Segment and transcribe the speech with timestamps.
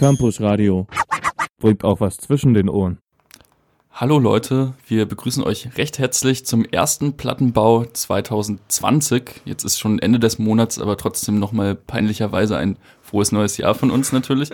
[0.00, 0.86] Campus Radio.
[1.58, 3.00] Bringt auch was zwischen den Ohren.
[3.92, 9.42] Hallo Leute, wir begrüßen euch recht herzlich zum ersten Plattenbau 2020.
[9.44, 13.90] Jetzt ist schon Ende des Monats, aber trotzdem nochmal peinlicherweise ein frohes neues Jahr von
[13.90, 14.48] uns natürlich.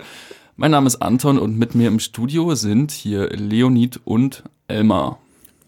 [0.57, 5.17] Mein Name ist Anton und mit mir im Studio sind hier Leonid und Elmar.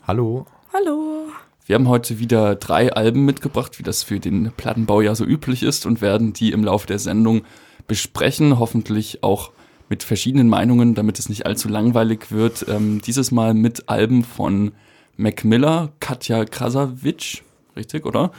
[0.06, 0.46] Hallo.
[0.74, 1.30] Hallo.
[1.66, 5.64] Wir haben heute wieder drei Alben mitgebracht, wie das für den Plattenbau ja so üblich
[5.64, 7.44] ist und werden die im Laufe der Sendung
[7.88, 9.54] besprechen, hoffentlich auch
[9.90, 12.66] mit verschiedenen Meinungen, damit es nicht allzu langweilig wird.
[12.70, 14.72] Ähm, dieses Mal mit Alben von
[15.18, 17.42] Mac Miller, Katja Krasavitsch,
[17.76, 18.32] richtig, oder?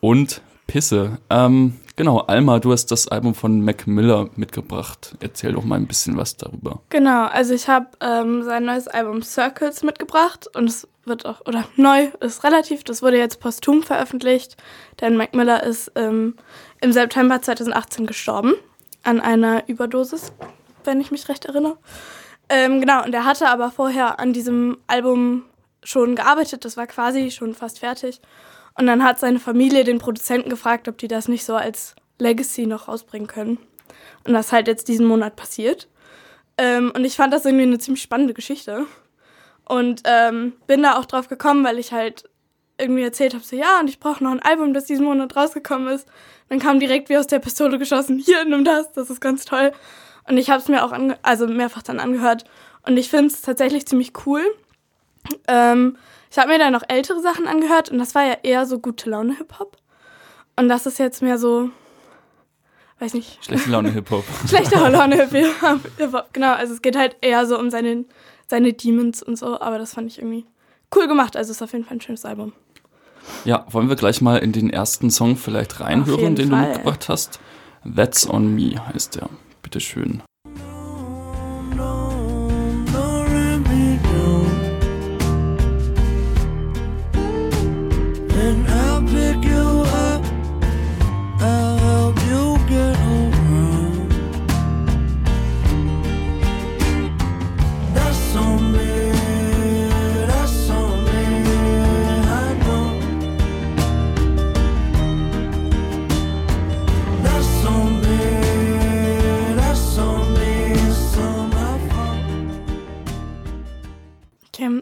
[0.00, 1.18] Und Pisse.
[1.30, 5.16] Ähm, genau, Alma, du hast das Album von Mac Miller mitgebracht.
[5.20, 6.80] Erzähl doch mal ein bisschen was darüber.
[6.90, 11.64] Genau, also ich habe ähm, sein neues Album Circles mitgebracht und es wird auch, oder
[11.76, 14.56] neu ist relativ, das wurde jetzt posthum veröffentlicht,
[15.00, 16.34] denn Mac Miller ist ähm,
[16.80, 18.54] im September 2018 gestorben
[19.02, 20.32] an einer Überdosis,
[20.88, 21.78] wenn ich mich recht erinnere.
[22.48, 25.44] Ähm, genau, und er hatte aber vorher an diesem Album
[25.84, 28.20] schon gearbeitet, das war quasi schon fast fertig.
[28.74, 32.66] Und dann hat seine Familie den Produzenten gefragt, ob die das nicht so als Legacy
[32.66, 33.58] noch rausbringen können.
[34.24, 35.88] Und das ist halt jetzt diesen Monat passiert.
[36.56, 38.86] Ähm, und ich fand das irgendwie eine ziemlich spannende Geschichte.
[39.64, 42.24] Und ähm, bin da auch drauf gekommen, weil ich halt
[42.78, 45.88] irgendwie erzählt habe, so ja, und ich brauche noch ein Album, das diesen Monat rausgekommen
[45.88, 46.06] ist.
[46.48, 49.72] Dann kam direkt wie aus der Pistole geschossen, hier, nimm das, das ist ganz toll.
[50.28, 52.44] Und ich habe es mir auch also mehrfach dann angehört.
[52.86, 54.42] Und ich finde es tatsächlich ziemlich cool.
[55.46, 55.96] Ähm,
[56.30, 59.10] ich habe mir dann noch ältere Sachen angehört und das war ja eher so gute
[59.10, 59.76] Laune Hip-Hop.
[60.56, 61.70] Und das ist jetzt mehr so,
[62.98, 63.44] weiß nicht.
[63.44, 64.24] Schlechte Laune Hip-Hop.
[64.48, 66.52] Schlechte Laune Hip-Hop, genau.
[66.52, 68.04] Also es geht halt eher so um seine
[68.48, 70.46] seine Demons und so, aber das fand ich irgendwie
[70.94, 71.36] cool gemacht.
[71.36, 72.52] Also es ist auf jeden Fall ein schönes Album.
[73.44, 76.62] Ja, wollen wir gleich mal in den ersten Song vielleicht reinhören, den Fall.
[76.62, 77.40] du mitgebracht hast?
[77.94, 79.28] That's on Me heißt der.
[79.68, 80.22] Bitteschön.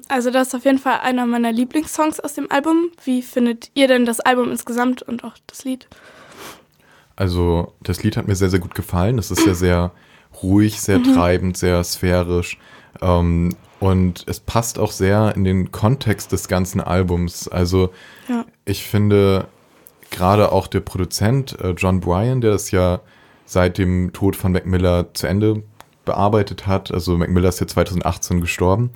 [0.08, 2.90] Also das ist auf jeden Fall einer meiner Lieblingssongs aus dem Album.
[3.04, 5.88] Wie findet ihr denn das Album insgesamt und auch das Lied?
[7.16, 9.18] Also das Lied hat mir sehr, sehr gut gefallen.
[9.18, 9.92] Es ist ja sehr
[10.42, 11.14] ruhig, sehr mhm.
[11.14, 12.58] treibend, sehr sphärisch.
[13.00, 17.48] Ähm, und es passt auch sehr in den Kontext des ganzen Albums.
[17.48, 17.90] Also
[18.28, 18.44] ja.
[18.64, 19.48] ich finde
[20.10, 23.00] gerade auch der Produzent äh, John Bryan, der das ja
[23.44, 25.62] seit dem Tod von Mac Miller zu Ende
[26.04, 26.90] bearbeitet hat.
[26.90, 28.90] Also Mac Miller ist ja 2018 gestorben.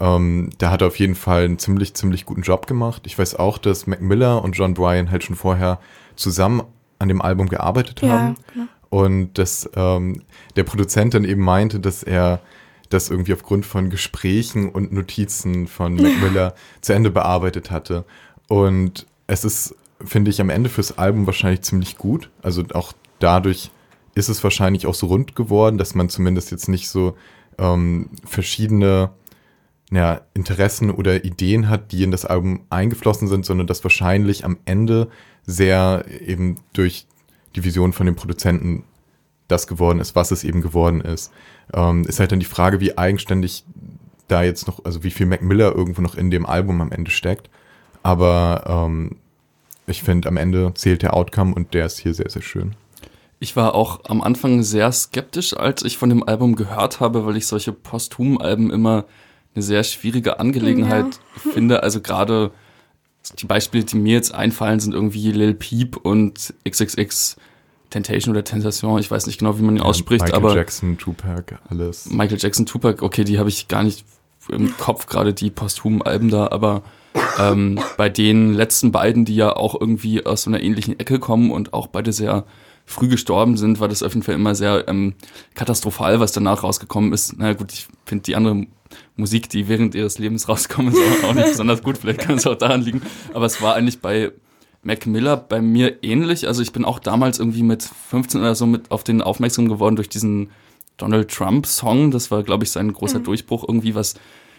[0.00, 3.02] Ähm, der hat auf jeden Fall einen ziemlich, ziemlich guten Job gemacht.
[3.06, 5.80] Ich weiß auch, dass Mac Miller und John Bryan halt schon vorher
[6.14, 6.62] zusammen
[6.98, 8.36] an dem Album gearbeitet ja, haben.
[8.54, 8.66] Genau.
[8.90, 10.22] Und dass ähm,
[10.56, 12.40] der Produzent dann eben meinte, dass er
[12.88, 18.04] das irgendwie aufgrund von Gesprächen und Notizen von Mac Miller zu Ende bearbeitet hatte.
[18.48, 22.30] Und es ist, finde ich, am Ende fürs Album wahrscheinlich ziemlich gut.
[22.40, 23.70] Also auch dadurch
[24.14, 27.14] ist es wahrscheinlich auch so rund geworden, dass man zumindest jetzt nicht so
[27.58, 29.10] ähm, verschiedene
[29.90, 34.58] ja, Interessen oder Ideen hat, die in das Album eingeflossen sind, sondern das wahrscheinlich am
[34.64, 35.08] Ende
[35.46, 37.06] sehr eben durch
[37.56, 38.84] die Vision von dem Produzenten
[39.48, 41.32] das geworden ist, was es eben geworden ist.
[41.72, 43.64] Ähm, ist halt dann die Frage, wie eigenständig
[44.28, 47.10] da jetzt noch, also wie viel Mac Miller irgendwo noch in dem Album am Ende
[47.10, 47.48] steckt.
[48.02, 49.16] Aber ähm,
[49.86, 52.74] ich finde, am Ende zählt der Outcome und der ist hier sehr, sehr schön.
[53.40, 57.36] Ich war auch am Anfang sehr skeptisch, als ich von dem Album gehört habe, weil
[57.36, 59.06] ich solche Posthum-Alben immer
[59.58, 61.52] eine sehr schwierige Angelegenheit ja.
[61.52, 61.82] finde.
[61.82, 62.52] Also gerade
[63.38, 67.36] die Beispiele, die mir jetzt einfallen, sind irgendwie Lil Peep und XXX
[67.90, 70.48] Temptation oder Tentation, ich weiß nicht genau, wie man ihn ausspricht, Michael aber.
[70.48, 72.06] Michael Jackson, Tupac, alles.
[72.10, 74.04] Michael Jackson, Tupac, okay, die habe ich gar nicht
[74.50, 76.82] im Kopf, gerade die posthumen Alben da, aber
[77.38, 81.50] ähm, bei den letzten beiden, die ja auch irgendwie aus so einer ähnlichen Ecke kommen
[81.50, 82.44] und auch beide sehr
[82.84, 85.14] früh gestorben sind, war das auf jeden Fall immer sehr ähm,
[85.54, 87.34] katastrophal, was danach rausgekommen ist.
[87.36, 88.66] Na naja, gut, ich finde die andere
[89.16, 91.98] Musik, die während ihres Lebens rauskommen, ist auch nicht besonders gut.
[91.98, 93.02] Vielleicht kann es auch daran liegen.
[93.34, 94.32] Aber es war eigentlich bei
[94.82, 96.46] Mac Miller bei mir ähnlich.
[96.46, 99.96] Also ich bin auch damals irgendwie mit 15 oder so mit auf den aufmerksam geworden
[99.96, 100.50] durch diesen
[100.96, 102.10] Donald Trump Song.
[102.10, 103.24] Das war, glaube ich, sein großer mhm.
[103.24, 104.14] Durchbruch irgendwie, was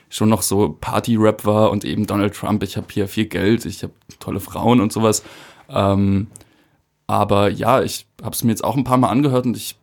[0.10, 3.84] schon noch so Party-Rap war und eben Donald Trump, ich habe hier viel Geld, ich
[3.84, 5.24] habe tolle Frauen und sowas.
[5.70, 6.28] Ähm,
[7.06, 9.79] aber ja, ich habe es mir jetzt auch ein paar Mal angehört und ich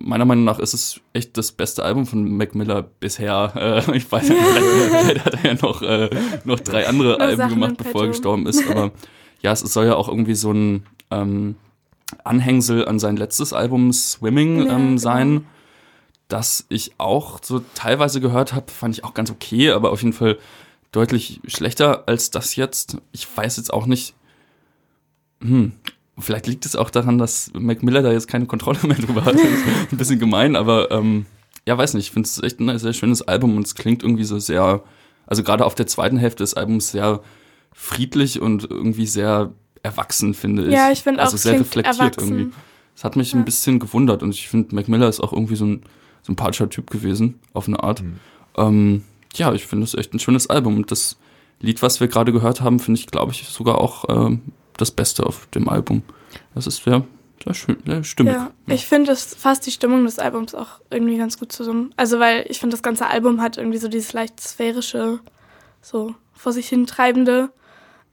[0.00, 3.52] meiner Meinung nach ist es echt das beste Album von Mac Miller bisher.
[3.88, 6.10] Äh, ich weiß nicht, vielleicht, vielleicht hat er ja noch, äh,
[6.44, 8.68] noch drei andere Alben Sachen gemacht, bevor er gestorben ist.
[8.68, 8.92] Aber
[9.42, 11.56] ja, es soll ja auch irgendwie so ein ähm,
[12.24, 14.98] Anhängsel an sein letztes Album Swimming Ja, ähm, genau.
[14.98, 15.46] sein,
[16.28, 20.14] das ich auch so teilweise gehört habe, fand ich auch ganz okay, aber auf jeden
[20.14, 20.38] Fall
[20.92, 22.98] deutlich schlechter als das jetzt.
[23.12, 24.14] Ich weiß jetzt auch nicht,
[25.40, 25.72] hm,
[26.18, 29.34] vielleicht liegt es auch daran, dass Mac Miller da jetzt keine Kontrolle mehr drüber hat.
[29.34, 31.26] Das ist ein bisschen gemein, aber ähm,
[31.66, 34.24] ja, weiß nicht, ich finde es echt ein sehr schönes Album und es klingt irgendwie
[34.24, 34.82] so sehr,
[35.26, 37.20] also gerade auf der zweiten Hälfte des Albums sehr
[37.72, 39.52] friedlich und irgendwie sehr
[39.82, 40.72] erwachsen, finde ich.
[40.72, 42.38] Ja, ich finde auch, also es sehr klingt reflektiert erwachsen.
[42.38, 42.56] irgendwie.
[42.94, 43.38] Das hat mich Ja.
[43.38, 45.82] ein bisschen gewundert und ich finde, Mac Miller ist auch irgendwie so ein
[46.22, 48.02] sympathischer Typ gewesen, auf eine Art.
[48.02, 48.20] Mhm.
[48.56, 51.16] Ähm, ja, ich finde es echt ein schönes Album und das
[51.60, 54.42] Lied, was wir gerade gehört haben, finde ich, glaube ich, sogar auch ähm,
[54.76, 56.02] das Beste auf dem Album.
[56.54, 57.04] Das ist sehr,
[57.42, 58.34] sehr schön, sehr stimmig.
[58.34, 61.92] Ja, ich finde, es fasst die Stimmung des Albums auch irgendwie ganz gut zusammen.
[61.96, 65.20] Also, weil ich finde, das ganze Album hat irgendwie so dieses leicht sphärische,
[65.82, 67.50] so vor sich hintreibende.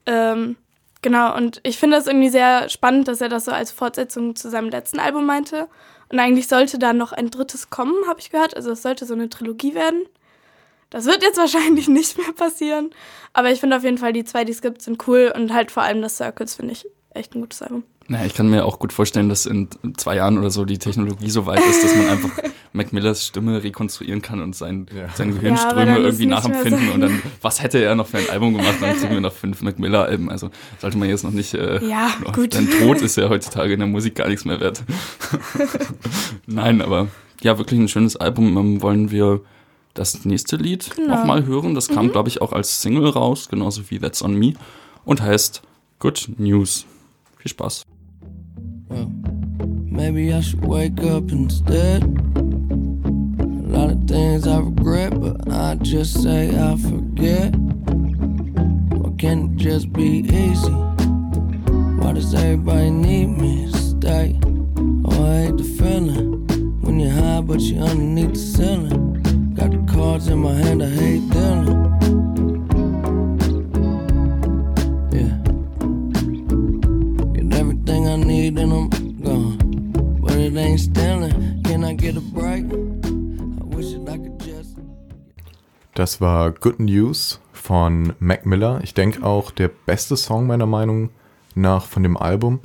[0.05, 0.55] Ähm,
[1.01, 4.49] genau, und ich finde das irgendwie sehr spannend, dass er das so als Fortsetzung zu
[4.49, 5.67] seinem letzten Album meinte.
[6.09, 8.55] Und eigentlich sollte da noch ein drittes kommen, habe ich gehört.
[8.55, 10.03] Also, es sollte so eine Trilogie werden.
[10.91, 12.91] Das wird jetzt wahrscheinlich nicht mehr passieren.
[13.33, 15.33] Aber ich finde auf jeden Fall, die zwei, die es gibt, sind cool.
[15.35, 17.83] Und halt vor allem das Circles finde ich echt ein gutes Album.
[18.07, 21.29] Naja, ich kann mir auch gut vorstellen, dass in zwei Jahren oder so die Technologie
[21.29, 22.29] so weit ist, dass man einfach
[22.73, 25.07] Mac Millers Stimme rekonstruieren kann und sein, Ja.
[25.13, 28.75] seine Gehirnströme ist irgendwie nachempfinden und dann, was hätte er noch für ein Album gemacht,
[28.81, 30.29] dann kriegen wir noch fünf Mac Miller-Alben.
[30.29, 30.49] Also
[30.79, 32.53] sollte man jetzt noch nicht, äh, Ja, noch- gut.
[32.53, 34.83] Denn Tod ist ja heutzutage in der Musik gar nichts mehr wert.
[36.47, 37.07] Nein, aber
[37.41, 38.57] ja, wirklich ein schönes Album.
[38.57, 39.41] Ähm, wollen wir
[39.93, 41.15] das nächste Lied Genau.
[41.17, 41.75] nochmal hören?
[41.75, 44.53] Das kam, glaube ich, auch als Single raus, genauso wie That's on Me
[45.05, 45.61] und heißt
[45.99, 46.85] Good News.
[47.38, 47.83] Viel Spaß.
[48.89, 49.07] Well,
[49.89, 52.03] maybe I should wake up instead.
[52.03, 57.53] A lot of things I regret, but I just say I forget.
[57.55, 60.71] Why can't it just be easy?
[61.99, 64.38] Why does everybody need me to stay?
[65.05, 66.45] Oh, I hate the feeling
[66.81, 69.20] when you're high, but you're underneath the ceiling.
[69.61, 71.69] Got the cards in my hand, I hate dealing.
[75.13, 75.37] Yeah.
[77.33, 78.89] Get everything I need and I'm
[79.21, 79.57] gone.
[80.19, 81.61] But it ain't stealing.
[81.63, 82.65] Can I get a break?
[82.73, 84.77] I wish that I could just.
[85.93, 88.79] Das war Good News von Mac Miller.
[88.81, 91.11] Ich denke auch der beste Song meiner Meinung
[91.53, 92.61] nach von dem Album.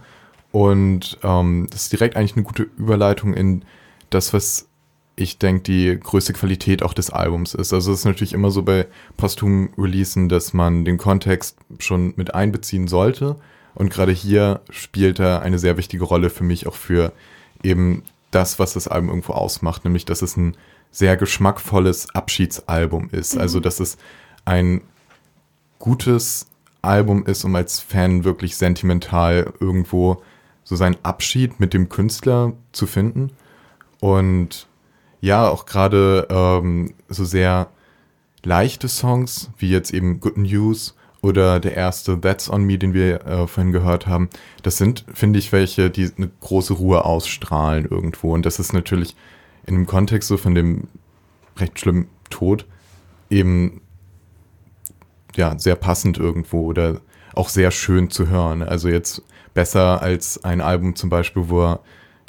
[0.51, 3.67] Und ähm, das ist direkt eigentlich eine gute Überleitung in
[4.09, 4.71] das, was
[5.17, 7.73] ich denke, die größte Qualität auch des Albums ist.
[7.73, 8.87] Also es ist natürlich immer so bei
[9.17, 13.37] posthumen Releasen, dass man den Kontext schon mit einbeziehen sollte.
[13.75, 17.13] Und gerade hier spielt er eine sehr wichtige Rolle für mich, auch für
[17.63, 20.57] eben das, was das Album irgendwo ausmacht, nämlich dass es ein
[20.91, 23.39] sehr geschmackvolles Abschiedsalbum ist.
[23.39, 23.97] Also dass es
[24.45, 24.83] ein
[25.79, 26.47] gutes
[26.83, 30.23] Album ist, um als Fan wirklich sentimental irgendwo
[30.63, 33.31] so seinen Abschied mit dem Künstler zu finden.
[34.01, 34.66] Und
[35.27, 37.69] ja, auch gerade ähm, so sehr
[38.45, 43.27] leichte Songs, wie jetzt eben Good News oder der erste That's On Me, den wir
[43.27, 44.31] äh, vorhin gehört haben,
[44.63, 48.35] das sind, finde ich, welche, die eine große Ruhe ausstrahlen irgendwo.
[48.35, 49.17] Und das ist natürlich
[49.67, 50.87] in dem Kontext so von dem
[51.57, 52.65] recht schlimmen Tod
[53.29, 53.81] eben
[55.35, 57.01] ja sehr passend irgendwo oder
[57.35, 58.63] auch sehr schön zu hören.
[58.63, 59.23] Also jetzt
[59.55, 61.81] besser als ein Album zum Beispiel, wo er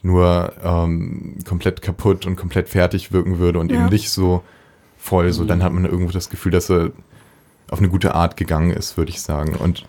[0.04, 3.80] nur ähm, komplett kaputt und komplett fertig wirken würde und Ja.
[3.82, 4.44] eben nicht so
[4.98, 5.32] voll.
[5.34, 6.92] So, dann hat man irgendwo das Gefühl, dass er
[7.70, 9.56] auf eine gute Art gegangen ist, würde ich sagen.
[9.56, 9.86] Und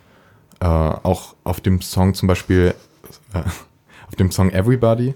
[0.60, 2.74] äh, auch auf dem Song zum Beispiel,
[3.34, 3.38] äh,
[4.08, 5.14] auf dem Song Everybody,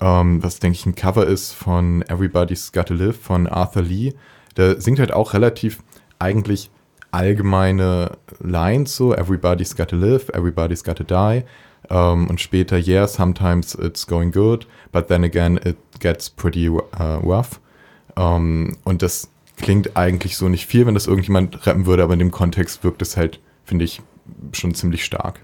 [0.00, 4.14] ähm, was denke ich ein Cover ist von Everybody's Gotta Live von Arthur Lee,
[4.56, 5.82] der singt halt auch relativ
[6.18, 6.70] eigentlich
[7.12, 11.44] allgemeine Lines so, Everybody's Gotta Live, Everybody's Gotta Die.
[11.90, 16.80] Ähm, und später, yeah, sometimes it's going good, but then again it gets pretty uh,
[17.22, 17.60] rough.
[18.16, 22.18] Ähm, und das klingt eigentlich so nicht viel, wenn das irgendjemand rappen würde, aber in
[22.18, 24.02] dem Kontext wirkt es halt, finde ich,
[24.52, 25.40] schon ziemlich stark.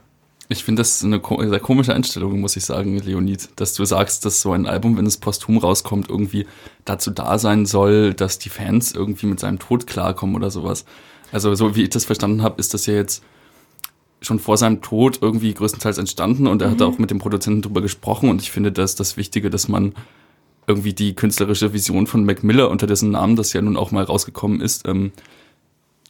[0.53, 4.41] Ich finde das eine sehr komische Einstellung, muss ich sagen, Leonid, dass du sagst, dass
[4.41, 6.47] so ein Album, wenn es posthum rauskommt, irgendwie
[6.85, 10.87] dazu da sein soll, dass die Fans irgendwie mit seinem Tod klarkommen oder sowas.
[11.31, 13.23] Also so wie ich das verstanden habe, ist das ja jetzt
[14.21, 17.81] schon vor seinem Tod irgendwie größtenteils entstanden und er hat auch mit dem Produzenten drüber
[17.81, 19.95] gesprochen und ich finde, das ist das Wichtige, dass man
[20.67, 24.05] irgendwie die künstlerische Vision von Mac Miller, unter dessen Namen das ja nun auch mal
[24.05, 25.13] rausgekommen ist, ähm,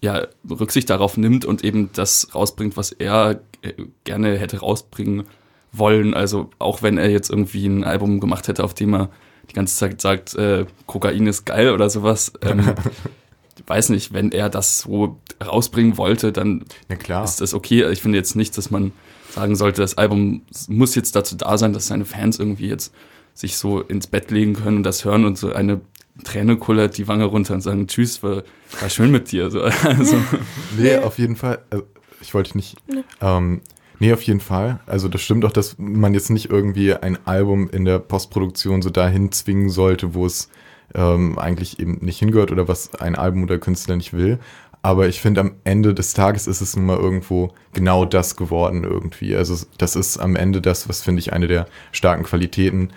[0.03, 3.73] ja, Rücksicht darauf nimmt und eben das rausbringt, was er äh,
[4.05, 5.25] gerne hätte rausbringen
[5.73, 6.15] wollen.
[6.15, 9.11] Also auch wenn er jetzt irgendwie ein Album gemacht hätte, auf dem er
[9.51, 12.33] die ganze Zeit sagt, äh, Kokain ist geil oder sowas.
[12.43, 12.75] Ähm,
[13.67, 17.25] weiß nicht, wenn er das so rausbringen wollte, dann Ja, klar.
[17.25, 17.89] ist das okay.
[17.91, 18.93] Ich finde jetzt nicht, dass man
[19.31, 22.93] sagen sollte, das Album muss jetzt dazu da sein, dass seine Fans irgendwie jetzt
[23.35, 25.81] sich so ins Bett legen können und das hören und so eine
[26.25, 28.43] Träne kullert die Wange runter und sagen, tschüss, war,
[28.81, 29.51] war schön mit dir.
[29.51, 30.17] So, also,
[30.79, 31.61] Nee, auf jeden Fall.
[31.71, 31.85] Also,
[32.21, 32.77] ich wollte nicht.
[33.23, 33.63] Ähm,
[33.99, 34.81] nee, auf jeden Fall.
[34.87, 38.91] Also das stimmt auch, dass man jetzt nicht irgendwie ein Album in der Postproduktion so
[38.91, 40.51] dahin zwingen sollte, wo es
[40.95, 44.39] ähm, eigentlich eben nicht hingehört oder was ein Album oder Künstler nicht will.
[44.83, 48.85] Aber ich finde, am Ende des Tages ist es nun mal irgendwo genau das geworden
[48.85, 49.37] irgendwie.
[49.37, 52.91] Also das ist am Ende das, was finde ich eine der starken Qualitäten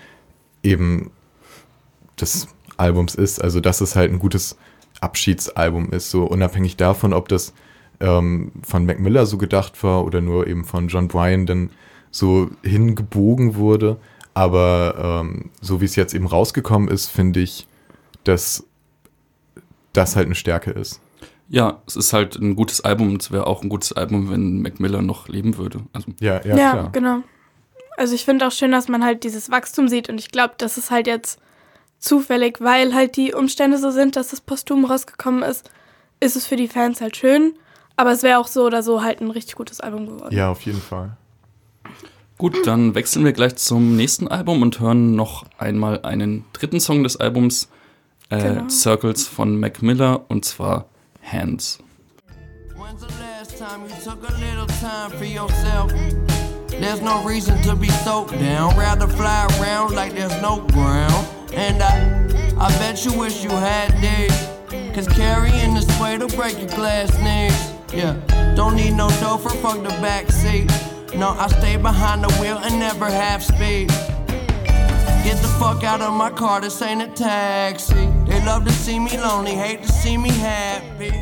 [0.63, 1.11] eben
[2.19, 2.47] des
[2.77, 3.43] Albums ist.
[3.43, 4.57] Also dass es halt ein gutes
[5.01, 7.53] Abschiedsalbum ist, so unabhängig davon, ob das
[7.99, 11.69] ähm, von Mac Miller so gedacht war oder nur eben von John Bryan dann
[12.11, 13.97] so hingebogen wurde.
[14.33, 17.67] Aber ähm, so wie es jetzt eben rausgekommen ist, finde ich,
[18.23, 18.65] dass
[19.93, 21.01] das halt eine Stärke ist.
[21.49, 24.61] ja, es ist halt ein gutes Album und es wäre auch ein gutes Album, wenn
[24.61, 25.81] Mac Miller noch leben würde.
[25.93, 26.89] Also, Ja, ja, Ja, klar.
[26.91, 27.21] genau.
[27.95, 30.77] Also ich finde auch schön, dass man halt dieses Wachstum sieht und ich glaube, das
[30.79, 31.39] ist halt jetzt
[31.99, 35.69] zufällig, weil halt die Umstände so sind, dass das posthum rausgekommen ist,
[36.19, 37.53] ist es für die Fans halt schön,
[37.95, 40.35] aber es wäre auch so oder so halt ein richtig gutes Album geworden.
[40.35, 41.15] Ja, auf jeden Fall.
[42.39, 47.03] Gut, dann wechseln wir gleich zum nächsten Album und hören noch einmal einen dritten Song
[47.03, 47.69] des Albums,
[48.37, 48.69] äh, Genau.
[48.69, 50.85] Circles von Mac Miller, und zwar
[51.21, 51.79] Hands.
[52.75, 55.91] When's the last time you took a little time for yourself?
[56.69, 58.75] There's no reason to be so down.
[58.77, 61.27] Rather fly around like there's no ground.
[61.55, 62.25] And I,
[62.59, 64.49] I bet you wish you had these.
[64.93, 67.71] Cause carrying this weight will break your glass knees.
[67.93, 68.15] Yeah,
[68.55, 70.69] don't need no chauffeur, fuck the back seat.
[71.15, 73.89] No, I stay behind the wheel and never half speed.
[75.23, 78.07] Get the fuck out of my car, this ain't a taxi.
[78.25, 81.13] They love to see me lonely, hate to see me happy.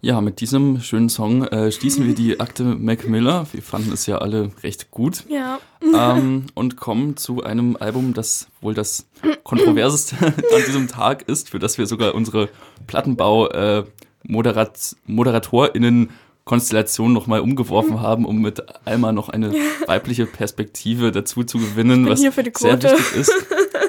[0.00, 3.46] Ja, mit diesem schönen Song äh, schließen wir die Akte Mac Miller.
[3.52, 5.24] Wir fanden es ja alle recht gut.
[5.28, 5.58] Ja.
[5.82, 9.08] ähm, und kommen zu einem Album, das wohl das
[9.42, 12.48] kontroverseste an diesem Tag ist, für das wir sogar unsere
[12.86, 13.84] Plattenbau äh,
[14.22, 16.10] Moderat ModeratorInnen
[16.44, 19.52] Konstellation nochmal umgeworfen haben, um mit Alma noch eine
[19.86, 23.32] weibliche Perspektive dazu zu gewinnen, was hier für die sehr wichtig ist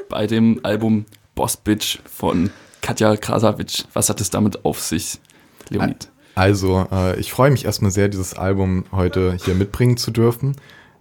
[0.10, 1.06] bei dem Album
[1.40, 2.50] Boss Bitch von
[2.82, 3.86] Katja Krasavic.
[3.94, 5.22] Was hat es damit auf sich,
[5.70, 6.10] Leonid?
[6.36, 10.58] Also, äh, ich freue mich erstmal sehr, dieses Album heute hier mitbringen zu dürfen.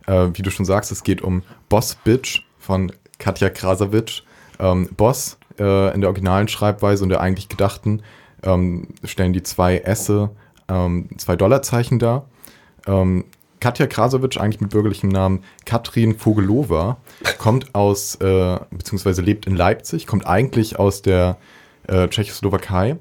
[0.07, 4.23] Äh, wie du schon sagst, es geht um Boss Bitch von Katja Krasavic.
[4.61, 8.05] Ähm, Boss äh, in der originalen Schreibweise und der eigentlich gedachten
[8.45, 10.31] ähm, stellen die zwei Esse,
[10.69, 12.27] ähm, zwei Dollarzeichen dar.
[13.61, 16.99] Katja Krasavic, eigentlich mit bürgerlichem Namen Katrin Vogelova,
[17.39, 21.39] kommt aus, äh, beziehungsweise lebt in Leipzig, kommt eigentlich aus der
[21.87, 22.97] äh, Tschechoslowakei,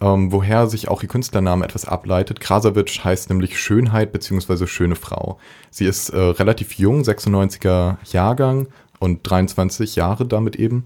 [0.00, 2.40] ähm, woher sich auch ihr Künstlername etwas ableitet.
[2.40, 5.38] Krasavic heißt nämlich Schönheit beziehungsweise schöne Frau.
[5.70, 10.84] Sie ist äh, relativ jung, 96er Jahrgang und 23 Jahre damit eben.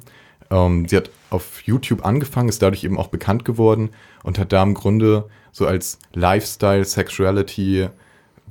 [0.50, 3.90] Ähm, sie hat auf YouTube angefangen, ist dadurch eben auch bekannt geworden
[4.22, 7.88] und hat da im Grunde so als Lifestyle, Sexuality,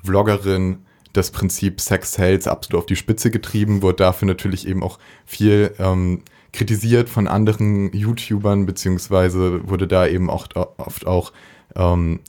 [0.04, 0.80] Vloggerin
[1.14, 5.74] das Prinzip Sex Sales absolut auf die Spitze getrieben, wurde dafür natürlich eben auch viel
[5.78, 11.32] ähm, kritisiert von anderen YouTubern, beziehungsweise wurde da eben auch oft auch
[11.76, 12.20] ähm,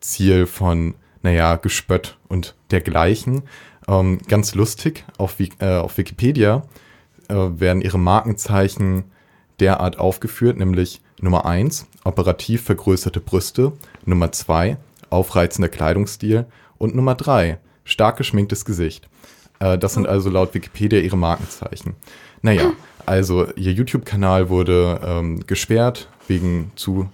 [0.00, 3.42] Ziel von, naja, Gespött und dergleichen.
[3.88, 6.62] Ähm, ganz lustig, auf, äh, auf Wikipedia
[7.28, 9.04] äh, werden ihre Markenzeichen
[9.60, 13.72] derart aufgeführt, nämlich Nummer 1, operativ vergrößerte Brüste,
[14.06, 14.78] Nummer 2,
[15.10, 16.46] aufreizender Kleidungsstil
[16.80, 19.08] und Nummer 3, stark geschminktes Gesicht.
[19.60, 21.94] Äh, das sind also laut Wikipedia ihre Markenzeichen.
[22.42, 22.72] Naja,
[23.06, 27.08] also ihr YouTube-Kanal wurde ähm, gesperrt wegen zu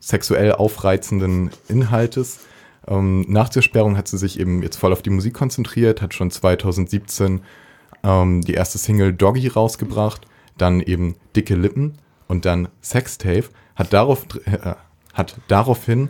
[0.00, 2.40] sexuell aufreizenden Inhaltes.
[2.88, 6.14] Ähm, nach der Sperrung hat sie sich eben jetzt voll auf die Musik konzentriert, hat
[6.14, 7.42] schon 2017
[8.02, 10.22] ähm, die erste Single Doggy rausgebracht,
[10.56, 13.44] dann eben Dicke Lippen und dann Sextape,
[13.76, 14.74] hat, darauf, äh,
[15.12, 16.08] hat daraufhin,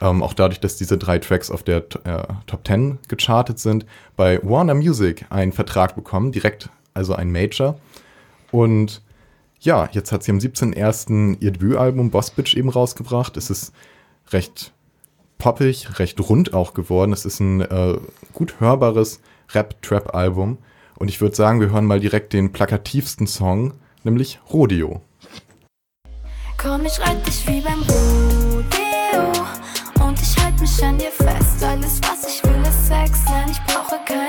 [0.00, 3.86] ähm, auch dadurch, dass diese drei Tracks auf der äh, Top 10 gechartet sind,
[4.16, 7.78] bei Warner Music einen Vertrag bekommen, direkt, also ein Major.
[8.50, 9.02] Und
[9.60, 11.38] ja, jetzt hat sie am 17.01.
[11.40, 13.36] ihr Debütalbum Boss Bitch eben rausgebracht.
[13.36, 13.72] Es ist
[14.30, 14.72] recht
[15.38, 17.12] poppig, recht rund auch geworden.
[17.12, 17.98] Es ist ein äh,
[18.32, 19.20] gut hörbares
[19.52, 20.58] Rap-Trap-Album.
[20.98, 23.74] Und ich würde sagen, wir hören mal direkt den plakativsten Song,
[24.04, 25.02] nämlich Rodeo.
[26.56, 28.25] Komm, ich reite dich wie beim Rodeo
[30.66, 31.62] mich an dir fest.
[31.62, 34.25] Alles was ich will ist Sex, nein ich brauche kein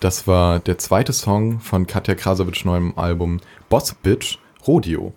[0.00, 5.12] Das war der zweite Song von Katja Krasowitsch neuem Album Boss Bitch Rodeo.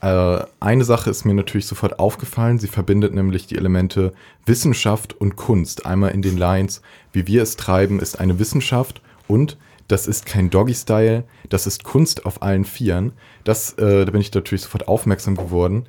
[0.00, 2.58] Äh, eine Sache ist mir natürlich sofort aufgefallen.
[2.58, 4.12] Sie verbindet nämlich die Elemente
[4.46, 5.86] Wissenschaft und Kunst.
[5.86, 9.56] Einmal in den Lines, wie wir es treiben, ist eine Wissenschaft und
[9.88, 13.12] das ist kein Doggy-Style, das ist Kunst auf allen Vieren.
[13.42, 15.86] Das, äh, da bin ich natürlich sofort aufmerksam geworden.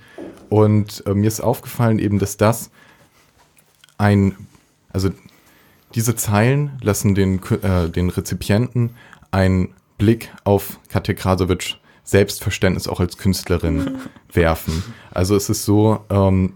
[0.50, 2.72] Und äh, mir ist aufgefallen eben, dass das
[4.00, 4.36] ein,
[4.92, 5.12] also
[5.96, 8.92] diese Zeilen lassen den, äh, den Rezipienten
[9.32, 14.00] einen Blick auf Katja Krasowitsch Selbstverständnis auch als Künstlerin
[14.34, 14.84] werfen.
[15.12, 16.54] Also es ist so, ähm,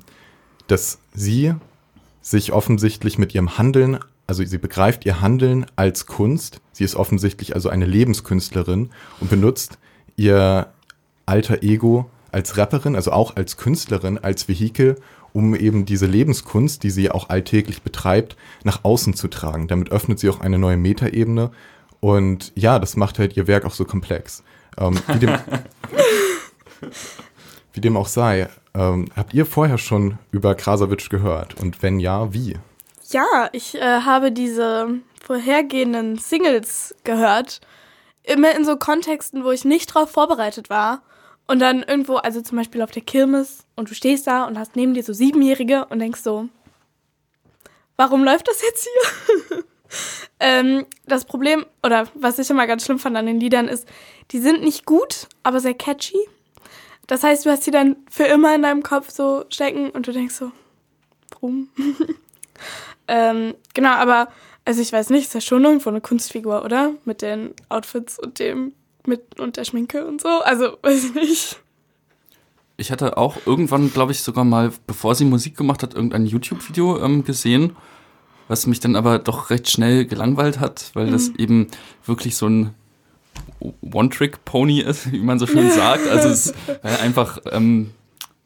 [0.68, 1.54] dass sie
[2.22, 6.60] sich offensichtlich mit ihrem Handeln, also sie begreift ihr Handeln als Kunst.
[6.72, 8.90] Sie ist offensichtlich also eine Lebenskünstlerin
[9.20, 9.78] und benutzt
[10.18, 10.68] ihr
[11.26, 14.98] alter Ego als Rapperin, also auch als Künstlerin, als Vehikel,
[15.36, 19.68] um eben diese Lebenskunst, die sie auch alltäglich betreibt, nach außen zu tragen.
[19.68, 21.52] Damit öffnet sie auch eine neue Metaebene.
[22.00, 24.44] Und ja, das macht halt ihr Werk auch so komplex.
[24.78, 25.38] Ähm, wie, dem,
[27.74, 31.60] wie dem auch sei, ähm, habt ihr vorher schon über Krasowitsch gehört?
[31.62, 32.58] Und wenn ja, wie?
[33.10, 34.88] Ja, ich äh, habe diese
[35.22, 37.60] vorhergehenden Singles gehört.
[38.24, 41.02] Immer in so Kontexten, wo ich nicht drauf vorbereitet war.
[41.48, 44.76] Und dann irgendwo, also zum Beispiel auf der Kirmes, und du stehst da und hast
[44.76, 46.50] neben dir so Siebenjährige und denkst so,
[47.98, 49.64] warum läuft das jetzt hier?
[50.40, 53.88] ähm, das Problem, oder was ich immer ganz schlimm fand an den Liedern, ist,
[54.32, 56.18] die sind nicht gut, aber sehr catchy.
[57.08, 60.12] Das heißt, du hast sie dann für immer in deinem Kopf so stecken und du
[60.12, 60.52] denkst so,
[61.32, 61.70] warum?
[63.08, 64.30] ähm, genau, aber,
[64.66, 66.94] also ich weiß nicht, ist ja schon irgendwo eine Kunstfigur, oder?
[67.06, 68.74] Mit den Outfits und dem,
[69.08, 70.30] mit und der Schminke und so.
[70.44, 71.58] Also, weiß ich nicht.
[72.78, 77.02] Ich hatte auch irgendwann, glaube ich, sogar mal, bevor sie Musik gemacht hat, irgendein YouTube-Video
[77.02, 77.76] ähm, gesehen,
[78.48, 81.68] was mich dann aber doch recht schnell gelangweilt hat, weil das eben
[82.06, 82.74] wirklich so ein
[83.60, 86.08] One-Trick-Pony ist, wie man so schön sagt.
[86.08, 87.92] Also es ist einfach ähm,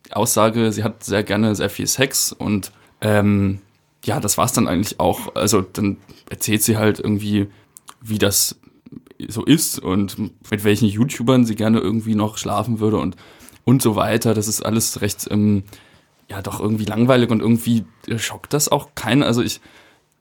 [0.06, 3.60] die Aussage, sie hat sehr gerne sehr viel Sex und ähm,
[4.06, 5.36] ja, das war's dann eigentlich auch.
[5.36, 5.98] Also dann
[6.30, 7.48] erzählt sie halt irgendwie,
[8.02, 8.60] wie das
[9.28, 13.16] so ist und mit welchen YouTubern sie gerne irgendwie noch schlafen würde und
[13.70, 14.34] und so weiter.
[14.34, 15.64] Das ist alles recht, ähm,
[16.28, 17.86] ja, doch irgendwie langweilig und irgendwie
[18.18, 19.24] schockt das auch keinen.
[19.24, 19.62] Also ich,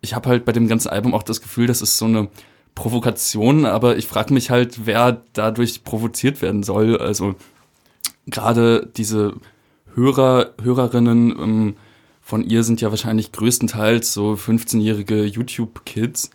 [0.01, 2.29] ich habe halt bei dem ganzen Album auch das Gefühl, das ist so eine
[2.75, 6.99] Provokation, aber ich frage mich halt, wer dadurch provoziert werden soll.
[6.99, 7.35] Also
[8.27, 9.35] gerade diese
[9.95, 11.77] Hörer, Hörerinnen ähm,
[12.21, 16.31] von ihr sind ja wahrscheinlich größtenteils so 15-jährige YouTube-Kids,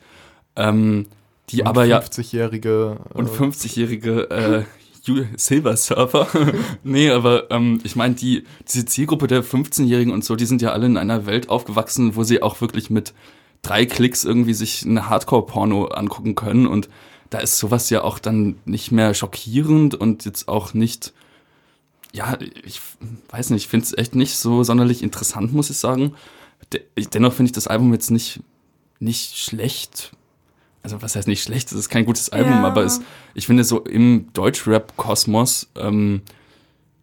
[0.56, 1.06] ähm,
[1.50, 2.98] die Und aber ja 50-jährige.
[3.14, 4.64] äh, und 50-jährige äh,
[5.36, 6.28] Silver Surfer.
[6.84, 10.72] nee, aber ähm, ich meine, die, diese Zielgruppe der 15-Jährigen und so, die sind ja
[10.72, 13.14] alle in einer Welt aufgewachsen, wo sie auch wirklich mit
[13.62, 16.68] drei Klicks irgendwie sich eine Hardcore-Porno angucken können.
[16.68, 16.90] Und
[17.30, 21.14] da ist sowas ja auch dann nicht mehr schockierend und jetzt auch nicht,
[22.14, 22.80] ja, ich
[23.30, 26.14] weiß nicht, ich finde es echt nicht so sonderlich interessant, muss ich sagen.
[26.72, 26.82] De
[27.14, 28.40] dennoch finde ich das Album jetzt nicht,
[29.00, 30.14] nicht schlecht
[30.84, 32.64] also was heißt nicht schlecht, es ist kein gutes Album, Ja.
[32.68, 33.02] aber es,
[33.34, 36.22] ich finde so im Deutschrap-Kosmos, ähm,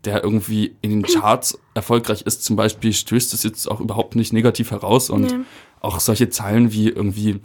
[0.05, 4.33] der irgendwie in den Charts erfolgreich ist, zum Beispiel, stößt es jetzt auch überhaupt nicht
[4.33, 5.45] negativ heraus und Nee.
[5.81, 7.41] auch solche Zeilen wie irgendwie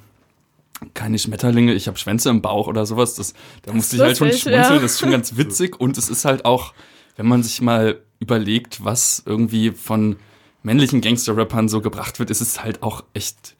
[0.93, 4.27] keine Schmetterlinge, ich habe Schwänze im Bauch oder sowas, das, da musste ich halt schon
[4.27, 4.73] schmunzeln, ja.
[4.77, 6.73] das ist schon ganz witzig und es ist halt auch,
[7.15, 10.17] wenn man sich mal überlegt, was irgendwie von
[10.63, 13.55] männlichen Gangster-Rappern so gebracht wird, ist es halt auch echt,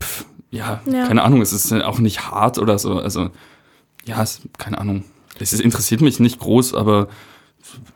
[0.00, 0.24] pff,
[0.54, 1.06] ja, Ja.
[1.06, 3.30] keine Ahnung, es ist auch nicht hart oder so, also,
[4.04, 5.04] ja, es, keine Ahnung.
[5.38, 7.08] Es ist, interessiert mich nicht groß, aber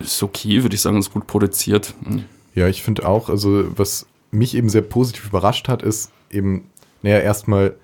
[0.01, 1.94] ist okay, würde ich sagen, ist gut produziert.
[2.05, 2.25] Hm.
[2.55, 6.68] Ja, ich finde auch, also was mich eben sehr positiv überrascht hat, ist eben,
[7.03, 7.77] naja, erstmal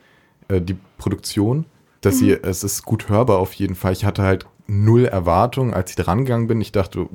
[0.48, 1.66] äh, die Produktion,
[2.00, 3.92] dass sie, es ist gut hörbar auf jeden Fall.
[3.92, 6.60] Ich hatte halt null Erwartungen, als ich dran gegangen bin.
[6.60, 7.06] Ich dachte,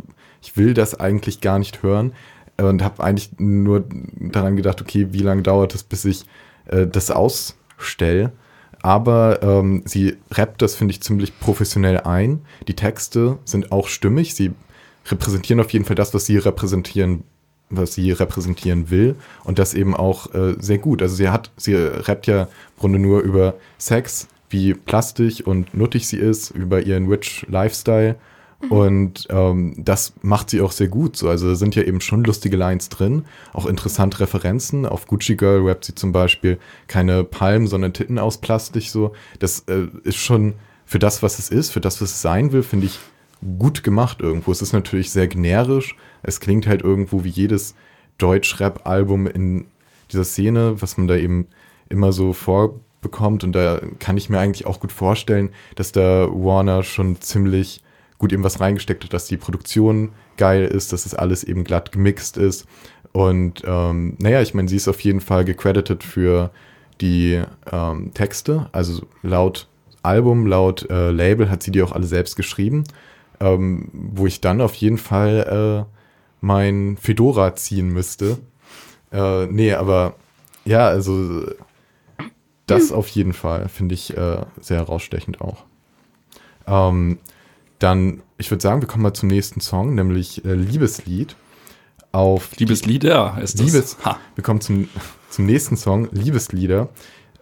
[0.41, 2.13] ich will das eigentlich gar nicht hören
[2.58, 3.84] äh, und habe eigentlich nur
[4.17, 6.26] daran gedacht, okay, wie lange dauert es, bis ich
[6.69, 8.32] äh, das ausstelle.
[8.82, 12.41] Aber ähm, sie rappt das, finde ich, ziemlich professionell ein.
[12.67, 14.36] Die Texte sind auch stimmig.
[14.36, 14.51] Sie
[15.05, 17.23] repräsentieren auf jeden Fall das, was sie repräsentieren,
[17.69, 19.15] was sie repräsentieren will.
[19.43, 21.01] Und das eben auch äh, sehr gut.
[21.01, 22.47] Also sie hat, sie rappt ja im
[22.79, 28.15] Grunde nur über Sex, wie plastisch und nuttig sie ist, über ihren Rich Lifestyle
[28.67, 31.15] Und ähm, das macht sie auch sehr gut.
[31.15, 31.30] So.
[31.30, 34.86] Also da sind ja eben schon lustige Lines drin, auch interessante Referenzen.
[34.86, 38.89] Auf Gucci Girl rappt sie zum Beispiel keine Palmen, sondern Titten aus Plastik.
[38.89, 39.13] So.
[39.39, 42.63] Das äh, ist schon für das, was es ist, für das, was es sein will,
[42.63, 43.00] finde ich
[43.60, 44.52] gut gemacht irgendwo.
[44.52, 45.95] Es ist natürlich sehr generisch.
[46.24, 47.76] Es klingt halt irgendwo wie jedes
[48.17, 49.67] Deutschrap-Album in
[50.12, 51.48] dieser Szene, was man da eben
[51.88, 53.45] immer so vorbekommt.
[53.45, 57.82] Und da kann ich mir eigentlich auch gut vorstellen, dass da Warner schon ziemlich
[58.19, 61.91] gut eben was reingesteckt hat, dass die Produktion geil ist, dass es alles eben glatt
[61.91, 62.67] gemixt ist.
[63.12, 66.51] Und ähm, naja, ich meine, sie ist auf jeden Fall gecredited für
[67.01, 68.69] die ähm, Texte.
[68.71, 69.67] Also laut
[70.03, 72.84] Album, laut äh, Label hat sie die auch alle selbst geschrieben.
[73.39, 75.95] Ähm, wo ich dann auf jeden Fall äh,
[76.41, 78.38] mein Fedora ziehen müsste.
[79.12, 80.15] Äh, nee, aber
[80.65, 81.45] ja, also
[82.67, 85.63] das auf jeden Fall finde ich äh, sehr herausstechend auch.
[86.67, 87.19] Ähm,
[87.79, 91.35] dann, ich würde sagen, wir kommen mal zum nächsten Song, nämlich äh, Liebeslied.
[92.11, 93.65] Auf Liebeslieder ist das.
[93.65, 94.19] Liebes, Ha.
[94.35, 94.89] wir kommen zum,
[95.29, 96.89] zum nächsten Song, Liebeslieder.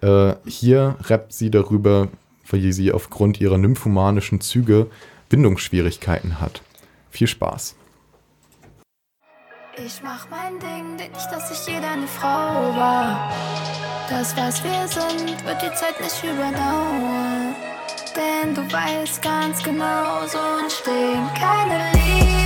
[0.01, 2.09] Äh, hier rappt sie darüber,
[2.49, 4.87] weil sie aufgrund ihrer nymphomanischen Züge
[5.29, 6.61] Bindungsschwierigkeiten hat.
[7.09, 7.75] Viel Spaß.
[9.85, 13.31] Ich mach mein Ding, denk nicht, dass ich je deine Frau war.
[14.09, 17.36] Das, was wir sind, wird die Zeit nicht überdauern.
[18.17, 22.41] Denn du weißt ganz genau, so entstehen keine Liebeslieder.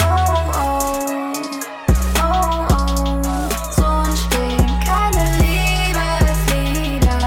[0.00, 1.32] Oh, oh,
[2.18, 2.66] oh,
[3.78, 4.04] oh,
[4.84, 7.24] keine Liebeslieder.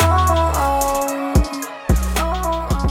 [0.00, 1.32] Oh, oh,
[2.18, 2.88] oh, oh.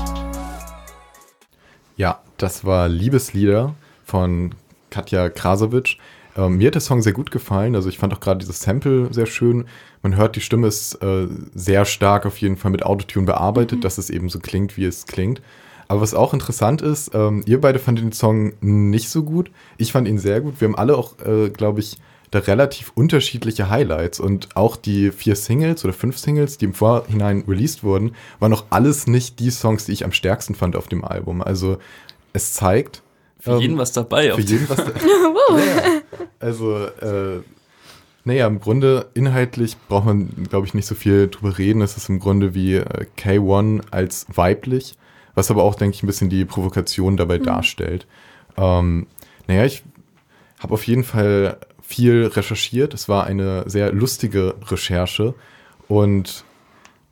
[1.97, 3.75] Ja, das war Liebeslieder
[4.05, 4.55] von
[4.89, 5.97] Katja Krasowitsch.
[6.35, 7.75] Ähm, mir hat der Song sehr gut gefallen.
[7.75, 9.65] Also ich fand auch gerade dieses Sample sehr schön.
[10.01, 13.97] Man hört, die Stimme ist äh, sehr stark auf jeden Fall mit Autotune bearbeitet, dass
[13.97, 15.41] es eben so klingt, wie es klingt.
[15.87, 19.51] Aber was auch interessant ist, ähm, ihr beide fandet den Song nicht so gut.
[19.77, 20.59] Ich fand ihn sehr gut.
[20.59, 21.97] Wir haben alle auch, äh, glaube ich,
[22.31, 24.19] da relativ unterschiedliche Highlights.
[24.19, 28.65] Und auch die vier Singles oder fünf Singles, die im Vorhinein released wurden, waren auch
[28.71, 31.43] alles nicht die Songs, die ich am stärksten fand auf dem Album.
[31.43, 31.77] Also
[32.33, 33.03] es zeigt.
[33.39, 34.27] Für ähm, jeden was dabei.
[34.27, 34.77] für auf jeden was.
[35.51, 36.01] naja,
[36.39, 37.41] also, äh,
[38.25, 41.81] naja, im Grunde inhaltlich braucht man, glaube ich, nicht so viel drüber reden.
[41.81, 44.95] Es ist im Grunde wie äh, K1 als weiblich,
[45.35, 48.07] was aber auch, denke ich, ein bisschen die Provokation dabei darstellt.
[48.55, 49.07] Ähm,
[49.47, 49.83] naja, ich
[50.59, 52.93] habe auf jeden Fall viel recherchiert.
[52.93, 55.33] Es war eine sehr lustige Recherche.
[55.87, 56.45] Und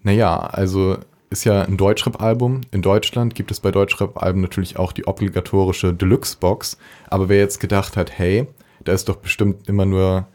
[0.04, 0.98] naja, also
[1.30, 2.62] ist ja ein Deutschrap-Album.
[2.72, 6.78] In Deutschland gibt es bei Deutschrap-Alben natürlich auch die obligatorische Deluxe-Box.
[7.10, 8.48] Aber wer jetzt gedacht hat, hey,
[8.84, 10.28] da ist doch bestimmt immer nur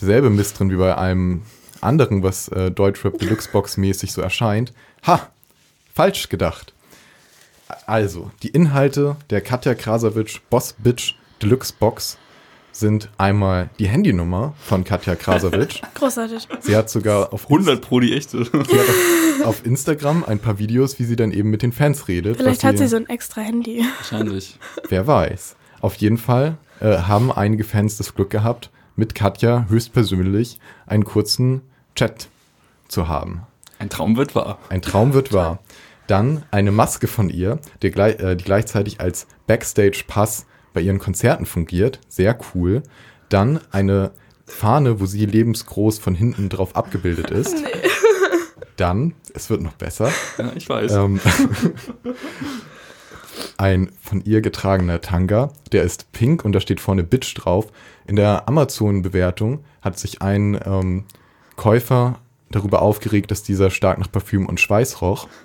[0.00, 1.42] derselbe Mist drin wie bei einem
[1.80, 4.72] anderen, was äh, Deutschrap Deluxe-Box mäßig so erscheint.
[5.06, 5.30] Ha!
[5.94, 6.72] Falsch gedacht.
[7.86, 12.18] Also, die Inhalte der Katja Krasavitsch Boss Bitch Deluxe Box
[12.72, 15.82] sind einmal die Handynummer von Katja Krasavitsch.
[15.94, 16.46] Großartig.
[16.60, 18.44] Sie hat sogar auf, 100 Pro die echte.
[18.44, 18.64] sie hat
[19.40, 22.36] auf, auf Instagram ein paar Videos, wie sie dann eben mit den Fans redet.
[22.36, 23.84] Vielleicht hat sie so ein extra Handy.
[23.98, 24.58] Wahrscheinlich.
[24.88, 25.56] Wer weiß.
[25.80, 31.62] Auf jeden Fall äh, haben einige Fans das Glück gehabt, mit Katja höchstpersönlich einen kurzen
[31.94, 32.28] Chat
[32.88, 33.42] zu haben.
[33.78, 34.58] Ein Traum wird wahr.
[34.68, 35.60] Ein Traum wird wahr.
[36.06, 41.46] Dann eine Maske von ihr, die, gleich, äh, die gleichzeitig als Backstage-Pass bei ihren Konzerten
[41.46, 42.00] fungiert.
[42.08, 42.82] Sehr cool.
[43.28, 44.10] Dann eine
[44.44, 47.56] Fahne, wo sie lebensgroß von hinten drauf abgebildet ist.
[48.76, 50.92] Dann, es wird noch besser, Ja, ich weiß.
[50.92, 51.20] ähm,
[53.56, 57.66] ein von ihr getragener Tanga, der ist pink und da steht vorne Bitch drauf.
[58.06, 61.04] In der Amazon-Bewertung hat sich ein ähm,
[61.56, 62.18] Käufer
[62.50, 65.28] darüber aufgeregt, dass dieser stark nach Parfüm und Schweiß roch.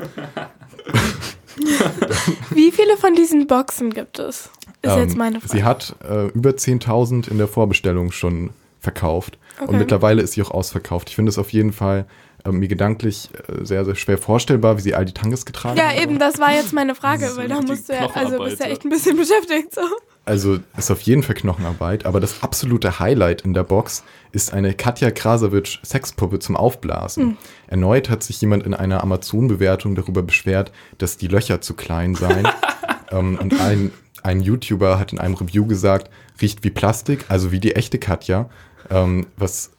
[2.49, 4.49] Wie viele von diesen Boxen gibt es?
[4.81, 5.51] Ist Ähm, jetzt meine Frage.
[5.53, 9.38] Sie hat äh, über 10.000 in der Vorbestellung schon verkauft.
[9.60, 9.77] Und Okay.
[9.77, 11.10] mittlerweile ist sie auch ausverkauft.
[11.10, 12.05] Ich finde es auf jeden Fall
[12.45, 15.89] äh, mir gedanklich äh, sehr, sehr schwer vorstellbar, wie sie all die Tanges getragen ja,
[15.89, 16.01] hat.
[16.01, 18.71] eben, das war jetzt meine Frage, weil da musst du ja, also bist ja ja.
[18.71, 19.73] echt ein bisschen beschäftigt.
[19.73, 19.81] So.
[20.25, 24.73] Also ist auf jeden Fall Knochenarbeit, aber das absolute Highlight in der Box ist eine
[24.73, 27.38] Katja Krasowitsch Sexpuppe zum Aufblasen.
[27.67, 32.47] Erneut hat sich jemand in einer Amazon-Bewertung darüber beschwert, dass die Löcher zu klein seien.
[33.12, 33.91] ähm, und ein,
[34.23, 36.10] ein YouTuber hat in einem Review gesagt,
[36.41, 38.49] riecht wie Plastik, also wie die echte Katja.
[38.89, 39.71] Ähm, was,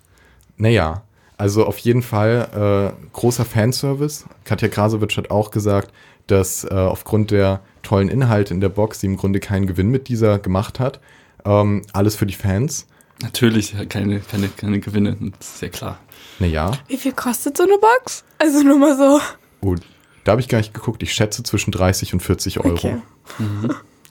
[0.57, 1.03] naja,
[1.37, 4.25] also auf jeden Fall äh, großer Fanservice.
[4.45, 5.93] Katja Krasowitsch hat auch gesagt,
[6.27, 10.09] dass äh, aufgrund der tollen Inhalte in der Box sie im Grunde keinen Gewinn mit
[10.09, 11.01] dieser gemacht hat.
[11.45, 12.87] Ähm, alles für die Fans.
[13.23, 15.17] Natürlich keine, keine, keine Gewinne.
[15.39, 15.99] Das ist ja klar.
[16.39, 18.25] Naja, Wie viel kostet so eine Box?
[18.39, 19.21] Also nur mal so.
[19.63, 19.75] oh,
[20.25, 21.03] Da habe ich gar nicht geguckt.
[21.03, 22.71] Ich schätze zwischen 30 und 40 Euro.
[22.75, 22.97] Okay.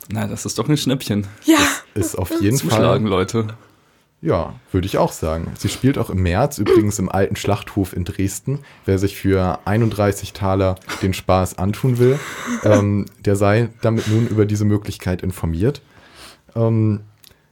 [0.09, 1.27] Na, das ist doch ein Schnäppchen.
[1.45, 1.57] Ja,
[1.93, 3.11] Ist auf jeden Zuschlagen, Fall.
[3.17, 3.47] Leute.
[4.25, 5.51] Ja, würde ich auch sagen.
[5.55, 8.59] Sie spielt auch im März übrigens im alten Schlachthof in Dresden.
[8.83, 12.17] Wer sich für 31 Taler den Spaß antun will,
[12.63, 15.83] ähm, der sei damit nun über diese Möglichkeit informiert.
[16.55, 17.01] Ähm,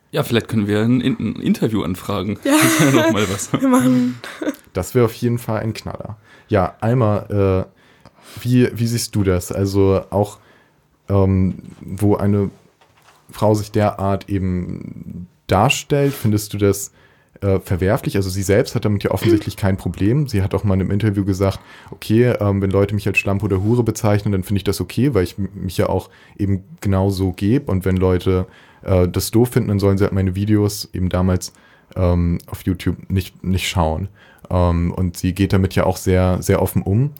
[0.09, 2.39] Ja, vielleicht können wir ein, ein Interview anfragen.
[2.43, 2.53] Ja.
[2.53, 3.53] Das wäre noch mal was.
[3.53, 4.19] wir machen.
[4.73, 6.17] Das wäre auf jeden Fall ein Knaller.
[6.47, 7.65] Ja, Alma, äh,
[8.41, 9.51] wie, wie siehst du das?
[9.51, 10.39] Also auch,
[11.07, 12.49] ähm, wo eine
[13.29, 16.91] Frau sich derart eben darstellt, findest du das
[17.41, 18.15] äh, verwerflich?
[18.15, 20.27] Also sie selbst hat damit ja offensichtlich kein Problem.
[20.27, 21.59] Sie hat auch mal in einem Interview gesagt,
[21.91, 25.13] okay, ähm, wenn Leute mich als Schlampe oder Hure bezeichnen, dann finde ich das okay,
[25.13, 27.71] weil ich mich ja auch eben genau so gebe.
[27.71, 28.47] Und wenn Leute
[28.83, 31.53] äh, das doof finden, dann sollen sie halt meine Videos eben damals
[31.95, 34.09] ähm, auf YouTube nicht, nicht schauen.
[34.49, 37.11] Ähm, und sie geht damit ja auch sehr, sehr offen um.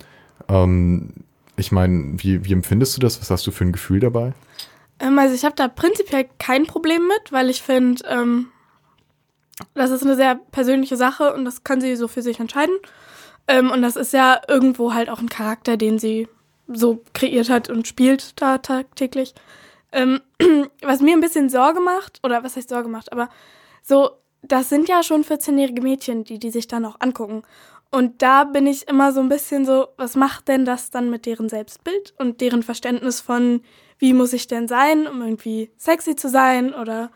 [0.48, 1.10] Ähm,
[1.56, 3.22] ich meine, wie, wie empfindest du das?
[3.22, 4.34] Was hast du für ein Gefühl dabei?
[5.04, 8.52] Ähm, also ich habe da prinzipiell kein Problem mit, weil ich finde, ähm,
[9.76, 12.76] das ist eine sehr persönliche Sache und das kann sie so für sich entscheiden.
[13.48, 16.28] Ähm, und das ist ja irgendwo halt auch ein Charakter, den sie
[16.68, 19.36] so kreiert hat und spielt da tagtäglich.
[19.92, 20.22] Ähm,
[20.82, 23.30] was mir ein bisschen Sorge macht, oder was heißt Sorge macht, aber
[23.82, 24.12] so,
[24.42, 27.44] das sind ja schon 14-jährige Mädchen, die die sich dann auch angucken.
[27.92, 31.26] Und da bin ich immer so ein bisschen so, was macht denn das dann mit
[31.26, 33.62] deren Selbstbild und deren Verständnis von,
[34.00, 37.12] wie muss ich denn sein, um irgendwie sexy zu sein oder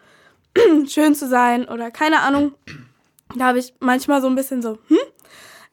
[0.87, 2.53] schön zu sein oder keine Ahnung.
[3.35, 4.97] Da habe ich manchmal so ein bisschen so, hm?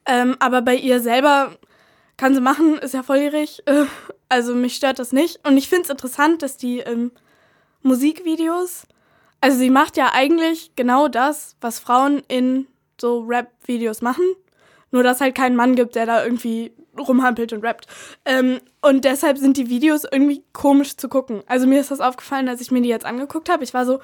[0.06, 1.56] Ähm, aber bei ihr selber
[2.16, 3.62] kann sie machen, ist ja volljährig.
[3.66, 3.84] Äh,
[4.28, 5.46] also mich stört das nicht.
[5.46, 7.12] Und ich finde es interessant, dass die ähm,
[7.82, 8.86] Musikvideos,
[9.40, 12.66] also sie macht ja eigentlich genau das, was Frauen in
[13.00, 14.24] so Rap-Videos machen.
[14.90, 17.86] Nur dass halt keinen Mann gibt, der da irgendwie rumhampelt und rappt.
[18.24, 21.42] Ähm, und deshalb sind die Videos irgendwie komisch zu gucken.
[21.46, 23.64] Also mir ist das aufgefallen, als ich mir die jetzt angeguckt habe.
[23.64, 24.00] Ich war so,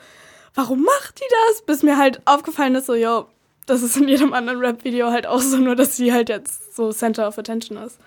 [0.55, 1.62] warum macht die das?
[1.62, 3.26] Bis mir halt aufgefallen ist, so, yo,
[3.66, 6.92] das ist in jedem anderen Rap-Video halt auch so, nur dass sie halt jetzt so
[6.92, 7.98] Center of Attention ist.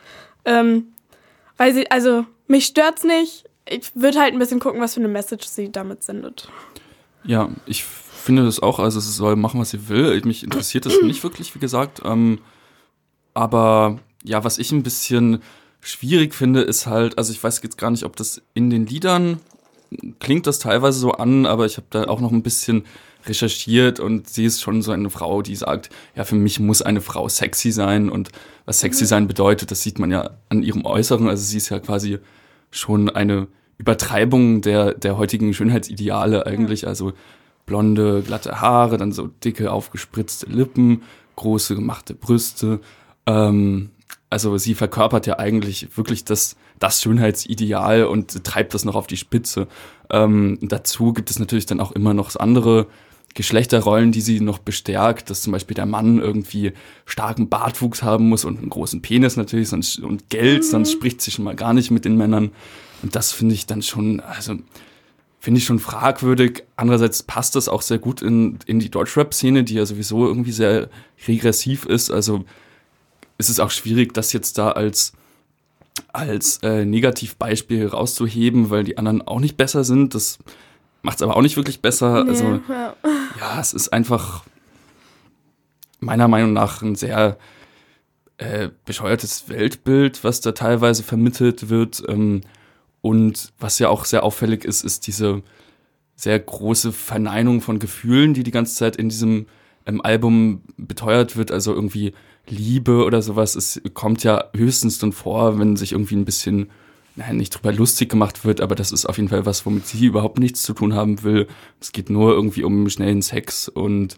[0.45, 0.93] Ähm,
[1.57, 3.45] weil sie, also, mich stört's nicht.
[3.65, 6.49] Ich würde halt ein bisschen gucken, was für eine Message sie damit sendet.
[7.23, 10.21] Ja, ich finde das auch, also sie soll machen, was sie will.
[10.25, 12.01] Mich interessiert das nicht wirklich, wie gesagt.
[12.03, 12.39] Ähm,
[13.33, 15.41] aber ja, was ich ein bisschen
[15.81, 19.39] schwierig finde, ist halt, also ich weiß jetzt gar nicht, ob das in den Liedern
[20.19, 22.83] klingt das teilweise so an, aber ich habe da auch noch ein bisschen
[23.25, 27.01] recherchiert und sie ist schon so eine Frau, die sagt, ja, für mich muss eine
[27.01, 28.29] Frau sexy sein und
[28.65, 31.27] was sexy sein bedeutet, das sieht man ja an ihrem Äußeren.
[31.29, 32.19] Also sie ist ja quasi
[32.71, 36.87] schon eine Übertreibung der, der heutigen Schönheitsideale eigentlich.
[36.87, 37.13] Also
[37.65, 41.03] blonde, glatte Haare, dann so dicke, aufgespritzte Lippen,
[41.35, 42.81] große gemachte Brüste.
[43.25, 43.91] Ähm,
[44.33, 49.15] also sie verkörpert ja eigentlich wirklich das, das Schönheitsideal und treibt das noch auf die
[49.15, 49.67] Spitze.
[50.09, 52.87] Ähm, dazu gibt es natürlich dann auch immer noch andere
[53.35, 56.73] Geschlechterrollen, die sie noch bestärkt, dass zum Beispiel der Mann irgendwie
[57.05, 61.29] starken Bartwuchs haben muss und einen großen Penis natürlich sonst, und Geld, sonst spricht sie
[61.29, 62.51] schon mal gar nicht mit den Männern.
[63.03, 64.55] Und das finde ich dann schon, also
[65.39, 66.63] finde ich schon fragwürdig.
[66.75, 70.89] Andererseits passt das auch sehr gut in, in die Deutschrap-Szene, die ja sowieso irgendwie sehr
[71.27, 72.09] regressiv ist.
[72.09, 72.45] Also
[73.37, 75.13] es ist auch schwierig, das jetzt da als,
[76.11, 80.15] als äh, Negativbeispiel rauszuheben, weil die anderen auch nicht besser sind.
[80.15, 80.39] Das
[81.01, 82.25] macht es aber auch nicht wirklich besser.
[82.27, 82.95] Also Nee, ja.
[83.39, 84.45] ja, es ist einfach
[85.99, 87.37] meiner Meinung nach ein sehr
[88.37, 92.03] äh, bescheuertes Weltbild, was da teilweise vermittelt wird.
[92.07, 92.41] Ähm,
[93.01, 95.43] und was ja auch sehr auffällig ist, ist diese
[96.15, 99.47] sehr große Verneinung von Gefühlen, die die ganze Zeit in diesem
[99.85, 101.51] ähm, Album beteuert wird.
[101.51, 102.13] Also irgendwie
[102.47, 103.55] Liebe oder sowas.
[103.55, 106.69] Es kommt ja höchstens dann vor, wenn sich irgendwie ein bisschen,
[107.15, 110.05] nein, nicht drüber lustig gemacht wird, aber das ist auf jeden Fall was, womit sie
[110.05, 111.47] überhaupt nichts zu tun haben will.
[111.79, 114.17] Es geht nur irgendwie um schnellen Sex und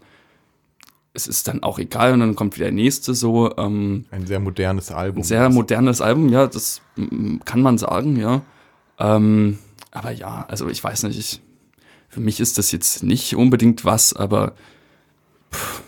[1.14, 3.56] es ist dann auch egal und dann kommt wieder der nächste so.
[3.58, 5.22] Ähm, Ein sehr modernes Album.
[5.22, 6.82] ein sehr modernes Album, ja, das
[7.46, 8.42] kann man sagen, ja.
[9.00, 9.60] Ähm,
[9.92, 11.42] aber ja, also ich weiß nicht, ich,
[12.10, 14.56] für mich ist das jetzt nicht unbedingt was, aber
[15.54, 15.84] pff,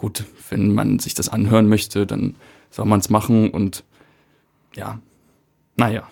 [0.00, 2.34] gut, wenn man sich das anhören möchte, dann
[2.70, 3.84] soll man es machen und
[4.74, 4.98] ja,
[5.76, 6.08] naja.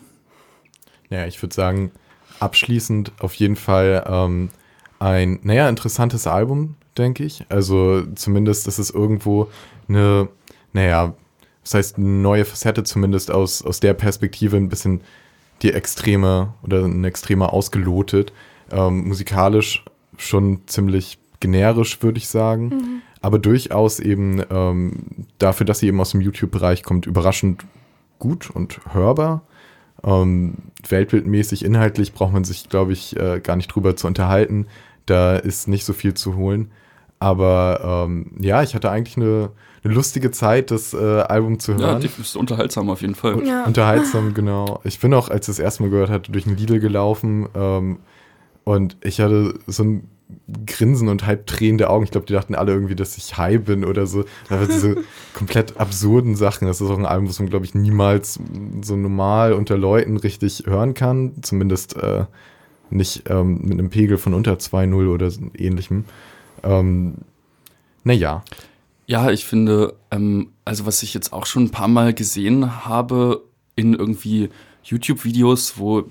[1.11, 1.91] Ja, ich würde sagen,
[2.39, 4.51] abschließend auf jeden Fall ähm,
[4.99, 7.47] ein, naja, interessantes Album, denke ich.
[7.49, 9.49] Also zumindest, dass es irgendwo
[9.89, 10.29] eine,
[10.73, 11.15] naja,
[11.63, 15.01] das heißt, eine neue Facette zumindest aus, aus der Perspektive ein bisschen
[15.63, 18.33] die Extreme oder ein Extremer ausgelotet.
[18.71, 19.85] Ähm, musikalisch
[20.17, 23.03] schon ziemlich generisch, würde ich sagen.
[23.21, 24.93] Aber durchaus eben ähm,
[25.39, 27.65] dafür, dass sie eben aus dem YouTube-Bereich kommt, überraschend
[28.19, 29.43] gut und hörbar.
[30.05, 30.55] Ähm,
[30.89, 34.67] weltbildmäßig, inhaltlich braucht man sich, glaube ich, äh, gar nicht drüber zu unterhalten.
[35.07, 36.71] Da ist nicht so viel zu holen.
[37.19, 39.51] Aber ähm, ja, ich hatte eigentlich eine,
[39.83, 42.01] eine lustige Zeit, das äh, Album zu Ja, hören.
[42.01, 43.45] die ist unterhaltsam auf jeden Fall.
[43.45, 43.65] Ja.
[43.65, 44.81] Unterhaltsam, genau.
[44.85, 47.99] Ich bin auch, als ich das erste Mal gehört hatte, durch den Lidl gelaufen ähm,
[48.63, 50.09] und ich hatte so ein
[50.67, 52.05] Grinsen und halb tränende Augen.
[52.05, 54.25] Ich glaube, die dachten alle irgendwie, dass ich high bin oder so.
[54.49, 54.97] Aber diese
[55.35, 58.39] komplett absurden Sachen, das ist auch ein Album, was man, glaube ich, niemals
[58.83, 61.33] so normal unter Leuten richtig hören kann.
[61.43, 62.25] Zumindest äh,
[62.91, 66.05] nicht ähm, mit einem Pegel von unter 2,0 oder so ähnlichem.
[66.63, 67.15] Ähm,
[68.05, 68.43] naja,
[69.07, 73.43] Ja, ich finde, ähm, also was ich jetzt auch schon ein paar Mal gesehen habe
[73.77, 74.51] in irgendwie
[74.85, 76.05] YouTube-Videos, wo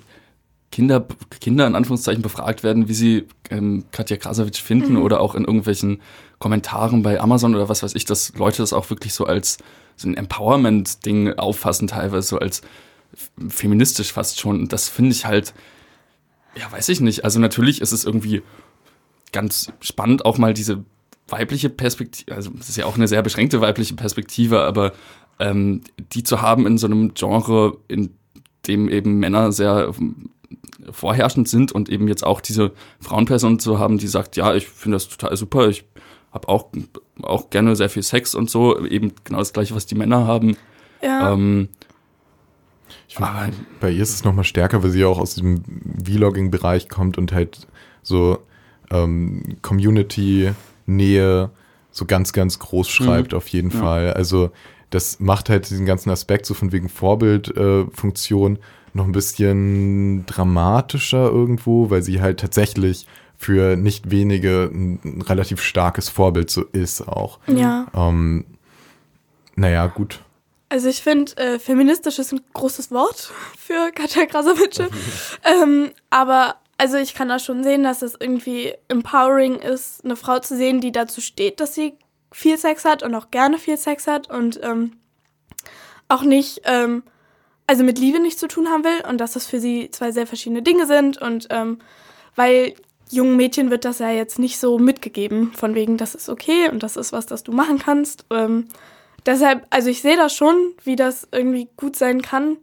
[0.78, 1.08] Kinder,
[1.42, 6.04] Kinder in Anführungszeichen befragt werden, wie sie ähm, Katja Krasavitsch finden oder auch in irgendwelchen
[6.38, 9.58] Kommentaren bei Amazon oder was weiß ich, dass Leute das auch wirklich so als
[9.96, 12.62] so ein Empowerment-Ding auffassen, teilweise so als
[13.50, 14.60] feministisch fast schon.
[14.60, 15.56] Und das finde ich halt,
[16.56, 17.24] ja, weiß ich nicht.
[17.24, 18.44] Also natürlich ist es irgendwie
[19.32, 20.86] ganz spannend, auch mal diese
[21.28, 24.94] weibliche Perspektive, also es ist ja auch eine sehr beschränkte weibliche Perspektive, aber
[25.40, 25.82] ähm,
[26.14, 28.14] die zu haben in so einem Genre, in
[28.68, 29.92] dem eben Männer sehr
[30.92, 34.96] vorherrschend sind und eben jetzt auch diese Frauenperson zu haben, die sagt, ja, ich finde
[34.96, 35.86] das total super, ich
[36.32, 36.68] habe auch,
[37.24, 40.56] auch gerne sehr viel Sex und so, eben genau das gleiche, was die Männer haben.
[41.02, 41.34] Ja.
[41.34, 41.70] Ähm,
[43.10, 45.64] Ich find, Aber- bei ihr ist es nochmal stärker, weil sie ja auch aus diesem
[46.06, 47.68] Vlogging-Bereich kommt und halt
[48.02, 48.40] so
[48.92, 51.50] ähm, Community-Nähe
[51.92, 53.80] so ganz, ganz groß schreibt, auf jeden Ja.
[53.80, 54.14] Fall.
[54.14, 54.52] Also
[54.90, 58.60] das macht halt diesen ganzen Aspekt so von wegen Vorbildfunktion äh,
[58.98, 63.08] noch ein bisschen dramatischer irgendwo, weil sie halt tatsächlich
[63.38, 67.40] für nicht wenige ein, relativ starkes Vorbild so ist auch.
[67.48, 67.88] ja.
[67.94, 68.46] Ähm,
[69.56, 70.20] naja, gut.
[70.70, 74.90] Also ich finde, äh, feministisch ist ein großes Wort für Katja Krasowitsche.
[75.44, 80.40] ähm, aber also ich kann da schon sehen, dass es irgendwie empowering ist, eine Frau
[80.40, 81.94] zu sehen, die dazu steht, dass sie
[82.32, 84.98] viel Sex hat und auch gerne viel Sex hat und ähm,
[86.08, 87.04] auch nicht, ähm,
[87.68, 90.26] also mit Liebe nichts zu tun haben will und dass das für sie zwei sehr
[90.26, 91.80] verschiedene Dinge sind und ähm,
[92.36, 92.74] weil
[93.10, 96.84] jungen Mädchen wird das ja jetzt nicht so mitgegeben, von wegen, das ist okay und
[96.84, 98.26] das ist was, das du machen kannst.
[98.32, 98.68] Ähm,
[99.26, 102.58] deshalb, also ich sehe das schon, wie das irgendwie gut sein kann.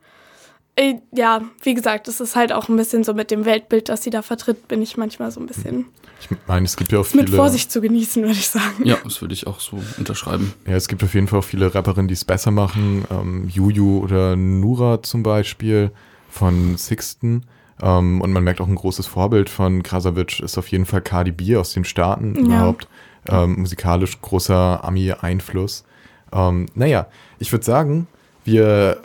[0.76, 4.02] Äh, Ja, wie gesagt, das ist halt auch ein bisschen so mit dem Weltbild, das
[4.02, 5.86] sie da vertritt, bin ich manchmal so ein bisschen
[6.20, 7.24] Ich meine, es gibt ja auch viele.
[7.24, 8.84] mit Vorsicht zu genießen, würde ich sagen.
[8.84, 10.52] ja, das würde ich auch so unterschreiben.
[10.66, 13.04] Ja, es gibt auf jeden Fall auch viele Rapperinnen, die es besser machen.
[13.10, 15.90] Ähm, Juju oder Nura zum Beispiel
[16.28, 17.44] von Sixten.
[17.80, 21.32] Ähm, und man merkt auch ein großes Vorbild von Krasavitsch ist auf jeden Fall Cardi
[21.32, 22.40] B aus den Staaten Ja.
[22.42, 22.88] überhaupt.
[23.28, 25.84] Ähm, musikalisch großer Ami-Einfluss.
[26.32, 27.06] Ähm, naja,
[27.38, 28.06] ich würde sagen,
[28.44, 29.02] wir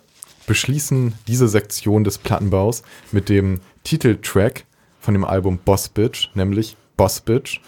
[0.49, 2.81] beschließen diese Sektion des Plattenbaus
[3.11, 4.65] mit dem Titeltrack
[4.99, 7.61] von dem Album Boss Bitch, nämlich Boss Bitch.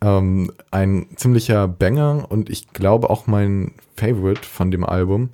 [0.00, 5.28] Ähm, ein ziemlicher Banger und ich glaube auch mein Favorite von dem Album.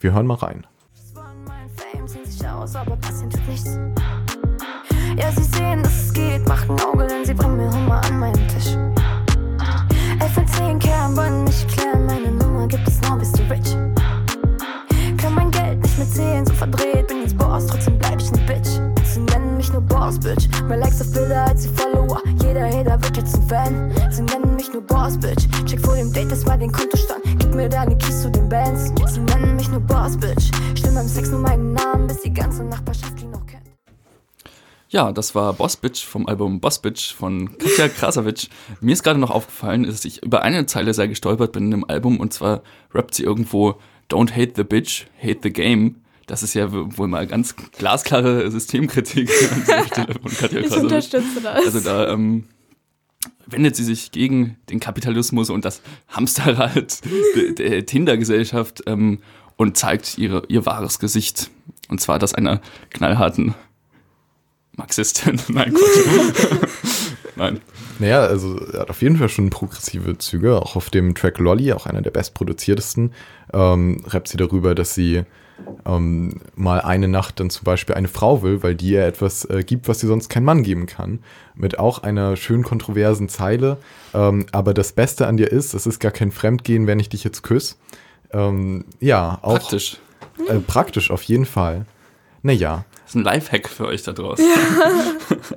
[0.00, 0.66] Wir hören mal rein.
[1.14, 3.78] wollen mein Fame, sehen sich aus, aber passiert nichts.
[5.16, 8.48] Ja, sie sehen, dass es geht, machen Auge, denn sie bringen mir Hummer an meinen
[8.48, 8.76] Tisch.
[16.14, 18.80] Zählen, so verdreht, bin jetzt Boss, trotzdem bleib ich ne Bitch.
[19.04, 20.46] Sie nennen mich nur Boss, Bitch.
[20.68, 22.22] Mehr Likes auf Bilder als die Follower.
[22.40, 23.92] Jeder Hater wird jetzt ein Fan.
[24.12, 25.48] Sie nennen mich nur Boss, Bitch.
[25.66, 27.24] Check vor dem Date erstmal den Kontostand.
[27.40, 28.92] Gib mir deine Keys zu den Bands.
[29.12, 30.52] Sie nennen mich nur Boss, Bitch.
[30.76, 33.64] Stimme beim Sex nur meinen Namen, bis die ganze Nachbarschaft ihn noch kennt.
[34.90, 38.50] Ja, das war Boss Bitch vom Album Boss Bitch von Katja Krasavitsch.
[38.80, 41.90] Mir ist gerade noch aufgefallen, dass ich über eine Zeile sehr gestolpert bin in dem
[41.90, 45.96] Album und zwar rappt sie irgendwo Don't hate the bitch, hate the game.
[46.26, 49.30] Das ist ja wohl mal ganz glasklare Systemkritik
[50.22, 51.66] von Katja Ich unterstütze das.
[51.66, 52.44] Also da ähm,
[53.46, 57.02] wendet sie sich gegen den Kapitalismus und das Hamsterrad
[57.36, 59.20] der, der Tinder-Gesellschaft ähm,
[59.56, 61.50] und zeigt ihre, ihr wahres Gesicht.
[61.88, 63.54] Und zwar das einer knallharten
[64.76, 65.40] Marxistin.
[65.48, 66.46] Nein, Quatsch.
[67.36, 67.60] Nein.
[67.98, 70.60] Naja, also er hat auf jeden Fall schon progressive Züge.
[70.60, 73.12] Auch auf dem Track Lolly, auch einer der bestproduziertesten,
[73.52, 75.24] ähm, rappt sie darüber, dass sie
[75.86, 79.62] ähm, mal eine Nacht dann zum Beispiel eine Frau will, weil die ihr etwas äh,
[79.62, 81.20] gibt, was sie sonst kein Mann geben kann.
[81.54, 83.78] Mit auch einer schön kontroversen Zeile.
[84.12, 87.22] Ähm, aber das Beste an dir ist, es ist gar kein Fremdgehen, wenn ich dich
[87.24, 87.76] jetzt küsse.
[88.32, 89.98] Ähm, ja, auch Praktisch.
[90.48, 91.86] Äh, praktisch auf jeden Fall.
[92.42, 92.84] Naja,
[93.14, 94.44] ist ein Lifehack für euch da draußen.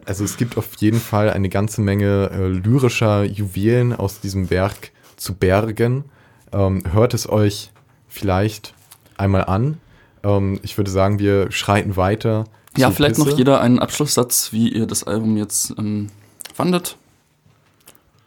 [0.06, 4.92] Also es gibt auf jeden Fall eine ganze Menge äh, lyrischer Juwelen aus diesem Werk
[5.16, 6.06] zu bergen.
[6.52, 7.72] Ähm, hört es euch
[8.08, 8.74] vielleicht
[9.18, 9.80] einmal an.
[10.24, 12.46] Ähm, ich würde sagen, wir schreiten weiter.
[12.78, 13.30] Ja, vielleicht Pisse.
[13.30, 16.08] noch jeder einen Abschlusssatz, wie ihr das Album jetzt ähm,
[16.54, 16.98] fandet.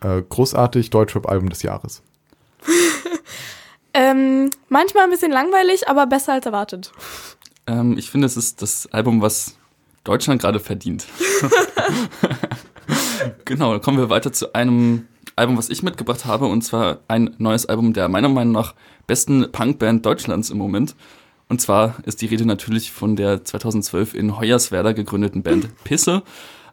[0.01, 2.03] Äh, großartig, Deutschrap-Album des Jahres.
[3.93, 6.93] Ähm, manchmal ein bisschen langweilig, aber besser als erwartet.
[7.67, 9.57] Ähm, ich finde, es ist das Album, was
[10.05, 11.07] Deutschland gerade verdient.
[13.45, 15.07] genau, dann kommen wir weiter zu einem
[15.37, 18.75] Album, was ich mitgebracht habe, und zwar ein neues Album der meiner Meinung nach
[19.07, 20.95] besten Punkband Deutschlands im Moment.
[21.49, 26.23] Und zwar ist die Rede natürlich von der 2012 in Hoyerswerda gegründeten Band Pisse.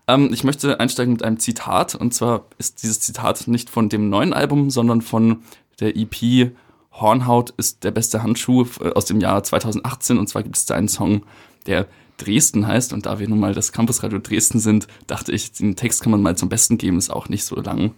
[0.07, 4.09] Ähm, ich möchte einsteigen mit einem Zitat, und zwar ist dieses Zitat nicht von dem
[4.09, 5.43] neuen Album, sondern von
[5.79, 6.51] der EP
[6.99, 10.17] Hornhaut ist der beste Handschuh äh, aus dem Jahr 2018.
[10.17, 11.23] Und zwar gibt es da einen Song,
[11.65, 11.87] der
[12.17, 12.93] Dresden heißt.
[12.93, 16.21] Und da wir nun mal das Campusradio Dresden sind, dachte ich, den Text kann man
[16.21, 17.93] mal zum Besten geben, ist auch nicht so lang.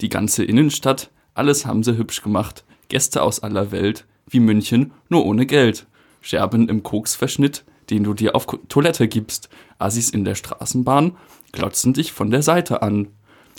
[0.00, 2.64] Die ganze Innenstadt, alles haben sie hübsch gemacht.
[2.88, 5.86] Gäste aus aller Welt, wie München, nur ohne Geld.
[6.20, 9.50] Scherben im Koksverschnitt, den du dir auf Toilette gibst.
[9.78, 11.16] Assis in der Straßenbahn
[11.52, 13.08] glotzen dich von der Seite an.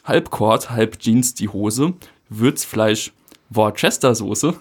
[0.04, 1.94] Halb Kord, halb Jeans die Hose,
[2.30, 3.14] Würzfleisch,
[3.56, 4.54] Worcestersoße.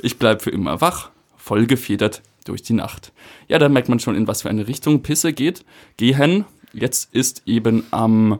[0.00, 3.12] Ich bleib für immer wach, voll gefedert durch die Nacht.
[3.48, 5.64] Ja, da merkt man schon, in was für eine Richtung Pisse geht.
[5.96, 6.44] Gehen.
[6.72, 8.38] Jetzt ist eben am,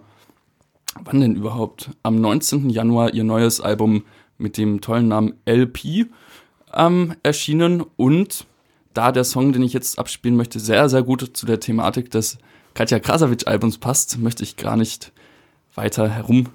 [1.04, 1.90] wann denn überhaupt?
[2.02, 2.70] Am 19.
[2.70, 4.04] Januar ihr neues Album
[4.38, 6.06] mit dem tollen Namen LP
[6.72, 8.46] ähm, erschienen und
[8.94, 12.38] da der Song, den ich jetzt abspielen möchte, sehr, sehr gut zu der Thematik des
[12.74, 15.12] Katja Krasavitsch-Albums passt, möchte ich gar nicht
[15.74, 16.48] weiter herum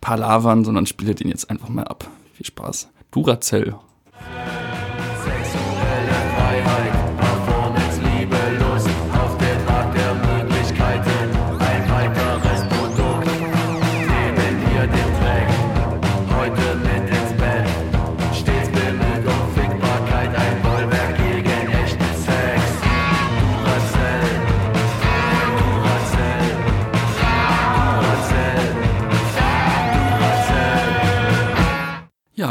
[0.00, 2.08] palavern, sondern spiele den jetzt einfach mal ab.
[2.38, 2.88] Viel Spaß.
[3.10, 3.74] Duracell.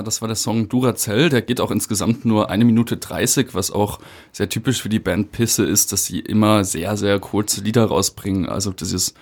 [0.02, 1.30] Das war der Song Duracell.
[1.30, 4.00] Der geht auch insgesamt nur eine Minute 30, was auch
[4.32, 8.48] sehr typisch für die Band Pisse ist, dass sie immer sehr, sehr kurze Lieder rausbringen.
[8.48, 9.14] Also dieses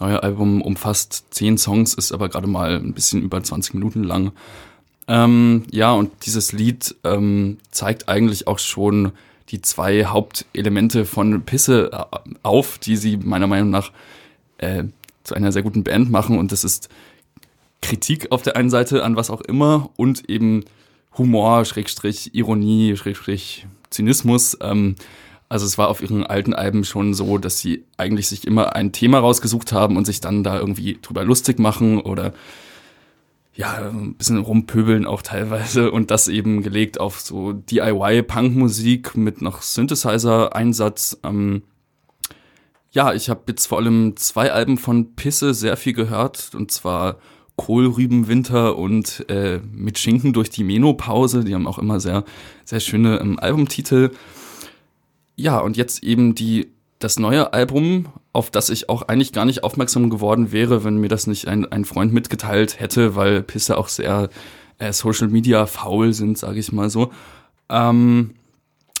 [0.00, 4.32] neue Album umfasst zehn Songs, ist aber gerade mal ein bisschen über 20 Minuten lang.
[5.08, 9.12] Ähm, ja, und dieses Lied ähm, zeigt eigentlich auch schon
[9.48, 13.90] die zwei Hauptelemente von Pisse äh, auf, die sie meiner Meinung nach
[14.58, 14.84] äh,
[15.24, 16.38] zu einer sehr guten Band machen.
[16.38, 16.88] Und das ist
[17.82, 20.64] Kritik auf der einen Seite an was auch immer und eben
[21.16, 24.56] Humor, Schrägstrich, Ironie, Schrägstrich, Zynismus.
[24.60, 24.96] Ähm,
[25.48, 28.92] also es war auf ihren alten Alben schon so, dass sie eigentlich sich immer ein
[28.92, 32.32] Thema rausgesucht haben und sich dann da irgendwie drüber lustig machen oder
[33.54, 39.62] ja, ein bisschen rumpöbeln auch teilweise und das eben gelegt auf so DIY-Punk-Musik mit noch
[39.62, 41.18] Synthesizer-Einsatz.
[41.24, 41.62] Ähm,
[42.90, 47.18] ja, ich habe jetzt vor allem zwei Alben von Pisse sehr viel gehört und zwar
[47.58, 51.44] Kohlrübenwinter und äh, mit Schinken durch die Menopause.
[51.44, 52.24] Die haben auch immer sehr,
[52.64, 54.12] sehr schöne ähm, Albumtitel.
[55.36, 56.68] Ja, und jetzt eben die,
[57.00, 61.08] das neue Album, auf das ich auch eigentlich gar nicht aufmerksam geworden wäre, wenn mir
[61.08, 64.30] das nicht ein, ein Freund mitgeteilt hätte, weil Pisse auch sehr
[64.78, 67.10] äh, Social Media faul sind, sage ich mal so.
[67.68, 68.34] Ähm,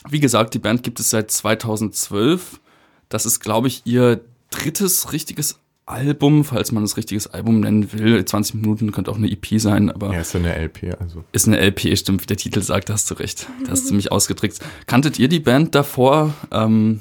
[0.08, 2.60] wie gesagt, die Band gibt es seit 2012.
[3.08, 8.24] Das ist, glaube ich, ihr drittes richtiges Album, falls man das richtiges Album nennen will.
[8.24, 11.24] 20 Minuten könnte auch eine EP sein, aber Ja, ist ja eine LP, also.
[11.32, 13.48] ist eine LP, stimmt, wie der Titel sagt, hast du recht.
[13.64, 14.62] Da hast du mich ausgetrickst.
[14.86, 16.34] Kanntet ihr die Band davor?
[16.52, 17.00] Ähm,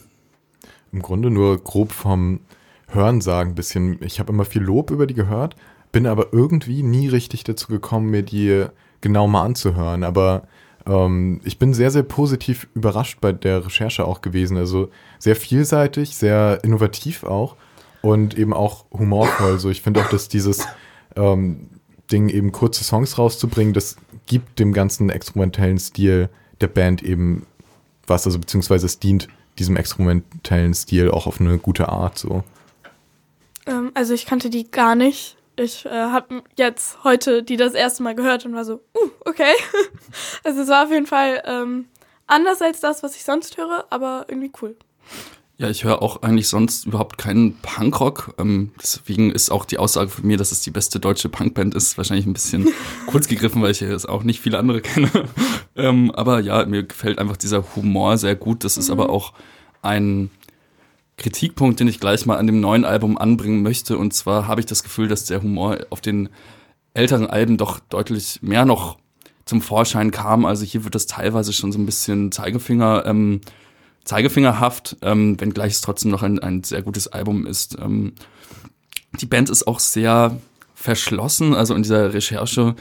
[0.92, 2.40] Im Grunde nur grob vom
[2.88, 3.98] Hörensagen ein bisschen.
[4.02, 5.56] Ich habe immer viel Lob über die gehört,
[5.92, 8.66] bin aber irgendwie nie richtig dazu gekommen, mir die
[9.02, 10.04] genau mal anzuhören.
[10.04, 10.48] Aber
[10.86, 14.56] ähm, ich bin sehr, sehr positiv überrascht bei der Recherche auch gewesen.
[14.58, 17.58] Also sehr vielseitig, sehr innovativ auch
[18.02, 19.60] und eben auch humorvoll.
[19.60, 20.68] So, ich finde auch, dass dieses
[21.16, 21.70] ähm,
[22.12, 26.30] Ding, eben kurze Songs rauszubringen, das gibt dem ganzen experimentellen Stil
[26.62, 27.46] der Band eben
[28.06, 29.28] was, also beziehungsweise es dient
[29.60, 32.44] diesem experimentellen Stil auch auf eine gute Art so.
[33.66, 35.36] Ähm, also ich kannte die gar nicht.
[35.56, 39.54] Ich äh, habe jetzt heute die das erste Mal gehört und war so, uh, okay.
[40.44, 41.88] also es war auf jeden Fall ähm,
[42.28, 44.76] anders als das, was ich sonst höre, aber irgendwie cool.
[45.60, 48.36] Ja, ich höre auch eigentlich sonst überhaupt keinen Punkrock.
[48.38, 51.98] Ähm, deswegen ist auch die Aussage von mir, dass es die beste deutsche Punkband ist,
[51.98, 52.68] wahrscheinlich ein bisschen
[53.08, 55.10] kurz gegriffen, weil ich jetzt auch nicht viele andere kenne.
[55.76, 58.64] ähm, aber ja, mir gefällt einfach dieser Humor sehr gut.
[58.64, 59.34] Das ist aber auch
[59.82, 60.30] ein
[61.18, 63.98] Kritikpunkt, den ich gleich mal an dem neuen Album anbringen möchte.
[63.98, 66.30] Und zwar habe ich das Gefühl, dass der Humor auf den
[66.94, 69.00] älteren Alben doch deutlich mehr noch
[69.46, 70.46] zum Vorschein kam.
[70.46, 73.42] Also hier wird das teilweise schon so ein bisschen Zeigefinger ähm,
[74.08, 77.78] zeigefingerhaft, ähm, wenngleich es trotzdem noch ein, ein sehr gutes Album ist.
[77.80, 78.14] Ähm,
[79.20, 80.40] die Band ist auch sehr
[80.74, 82.76] verschlossen, also in dieser Recherche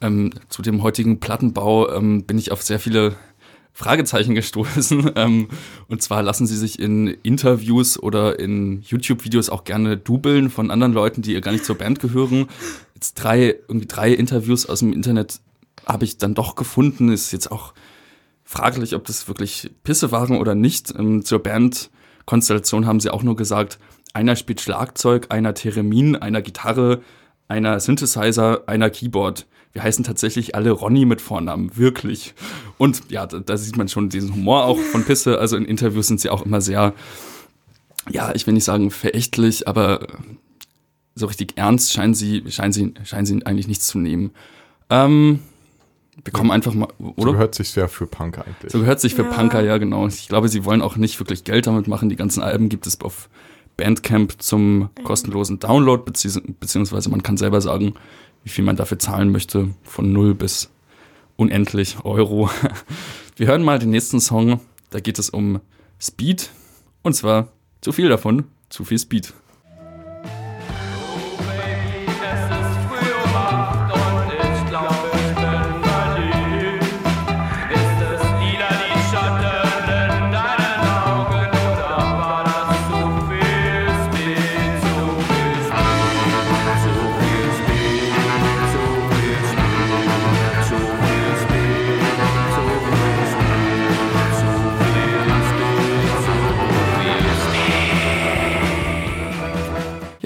[0.00, 3.14] ähm, zu dem heutigen Plattenbau ähm, bin ich auf sehr viele
[3.72, 5.12] Fragezeichen gestoßen.
[5.16, 5.48] Ähm,
[5.88, 10.92] und zwar lassen sie sich in Interviews oder in YouTube-Videos auch gerne dubeln von anderen
[10.92, 12.48] Leuten, die gar nicht zur Band gehören.
[12.94, 15.40] Jetzt drei, irgendwie drei Interviews aus dem Internet
[15.86, 17.10] habe ich dann doch gefunden.
[17.10, 17.72] Ist jetzt auch
[18.46, 20.94] fraglich, ob das wirklich Pisse waren oder nicht.
[20.96, 23.78] Ähm, zur Bandkonstellation haben sie auch nur gesagt,
[24.14, 27.02] einer spielt Schlagzeug, einer Theremin, einer Gitarre,
[27.48, 29.46] einer Synthesizer, einer Keyboard.
[29.72, 32.34] Wir heißen tatsächlich alle Ronny mit Vornamen, wirklich.
[32.78, 35.38] Und ja, da, da sieht man schon diesen Humor auch von Pisse.
[35.38, 36.94] Also in Interviews sind sie auch immer sehr,
[38.08, 40.06] ja, ich will nicht sagen verächtlich, aber
[41.14, 44.30] so richtig ernst scheinen sie, scheinen sie, scheinen sie eigentlich nichts zu nehmen.
[44.88, 45.40] Ähm,
[46.24, 47.14] wir kommen einfach mal, oder?
[47.22, 48.72] So gehört sich ja für Punk eigentlich.
[48.72, 49.30] So gehört sich für Ja.
[49.30, 50.06] Punker, ja genau.
[50.06, 52.08] Ich glaube, sie wollen auch nicht wirklich Geld damit machen.
[52.08, 53.28] Die ganzen Alben gibt es auf
[53.76, 57.94] Bandcamp zum kostenlosen Download, bezieh beziehungsweise man kann selber sagen,
[58.42, 60.70] wie viel man dafür zahlen möchte, von 0 bis
[61.36, 62.48] unendlich Euro.
[63.36, 64.60] Wir hören mal den nächsten Song,
[64.90, 65.60] da geht es um
[66.00, 66.50] Speed
[67.02, 67.48] und zwar
[67.82, 69.34] zu viel davon, zu viel Speed.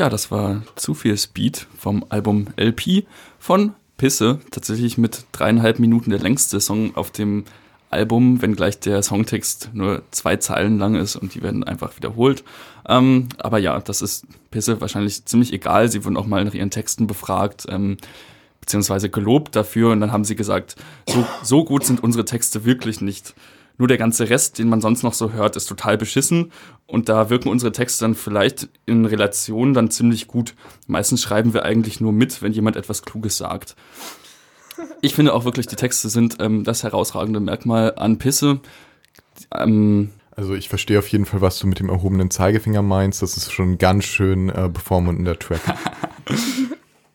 [0.00, 3.04] Ja, das war zu viel Speed vom Album LP
[3.38, 4.40] von Pisse.
[4.50, 7.44] Tatsächlich mit dreieinhalb Minuten der längste Song auf dem
[7.90, 12.44] Album, wenngleich der Songtext nur zwei Zeilen lang ist und die werden einfach wiederholt.
[12.88, 15.90] Ähm, aber ja, das ist Pisse wahrscheinlich ziemlich egal.
[15.90, 17.98] Sie wurden auch mal nach ihren Texten befragt, ähm,
[18.62, 20.76] beziehungsweise gelobt dafür und dann haben sie gesagt,
[21.10, 23.34] so, so gut sind unsere Texte wirklich nicht.
[23.80, 26.52] Nur der ganze Rest, den man sonst noch so hört, ist total beschissen.
[26.86, 30.54] Und da wirken unsere Texte dann vielleicht in Relation dann ziemlich gut.
[30.86, 33.76] Meistens schreiben wir eigentlich nur mit, wenn jemand etwas Kluges sagt.
[35.00, 38.60] Ich finde auch wirklich, die Texte sind ähm, das herausragende Merkmal an Pisse.
[39.54, 43.22] Ähm, Also ich verstehe auf jeden Fall, was du mit dem erhobenen Zeigefinger meinst.
[43.22, 45.62] Das ist schon ganz schön äh, bevormundender Track.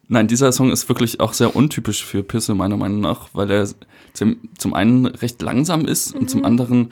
[0.08, 3.68] Nein, dieser Song ist wirklich auch sehr untypisch für Pisse, meiner Meinung nach, weil er
[4.14, 6.91] zum, zum einen recht langsam ist und zum anderen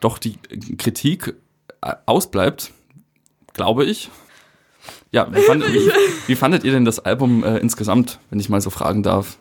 [0.00, 0.36] doch die
[0.76, 1.34] Kritik
[1.80, 2.72] äh, ausbleibt,
[3.54, 4.10] glaube ich.
[5.12, 5.90] Ja, wie, fand, wie,
[6.26, 9.38] wie fandet ihr denn das Album äh, insgesamt, wenn ich mal so fragen darf?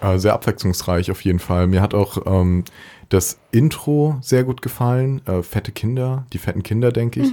[0.00, 1.68] Äh, sehr abwechslungsreich auf jeden Fall.
[1.68, 2.64] Mir hat auch ähm,
[3.08, 5.24] das Intro sehr gut gefallen.
[5.26, 7.28] Äh, fette Kinder, die fetten Kinder, denke ich.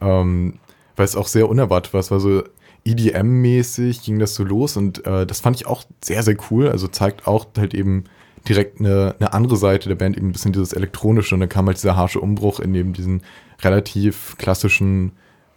[0.00, 0.58] Ähm,
[0.94, 2.00] weil es auch sehr unerwartet war.
[2.00, 2.44] Es war so
[2.84, 6.68] EDM-mäßig, ging das so los und äh, das fand ich auch sehr, sehr cool.
[6.68, 8.04] Also zeigt auch halt eben
[8.48, 11.66] direkt eine, eine andere Seite der Band, eben ein bisschen dieses elektronische und dann kam
[11.66, 13.22] halt dieser harsche Umbruch in eben diesen
[13.62, 15.12] relativ klassischen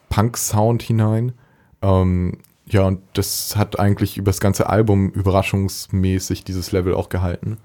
[0.10, 1.34] Punk-Sound hinein.
[1.82, 7.58] Ähm, ja, und das hat eigentlich über das ganze Album überraschungsmäßig dieses Level auch gehalten.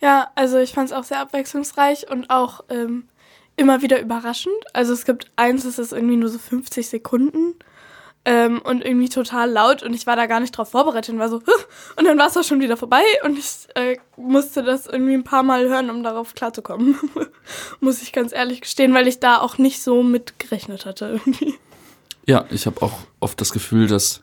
[0.00, 3.04] Ja, also ich fand es auch sehr abwechslungsreich und auch ähm,
[3.56, 4.54] immer wieder überraschend.
[4.72, 7.54] Also es gibt eins, das ist irgendwie nur so 50 Sekunden
[8.24, 11.28] ähm, und irgendwie total laut und ich war da gar nicht drauf vorbereitet und war
[11.28, 11.64] so, "Huh!"
[11.96, 15.24] und dann war es auch schon wieder vorbei und ich äh, musste das irgendwie ein
[15.24, 16.96] paar Mal hören, um darauf klarzukommen.
[17.80, 21.54] Muss ich ganz ehrlich gestehen, weil ich da auch nicht so mit gerechnet hatte irgendwie.
[22.26, 24.22] Ja, ich habe auch oft das Gefühl, dass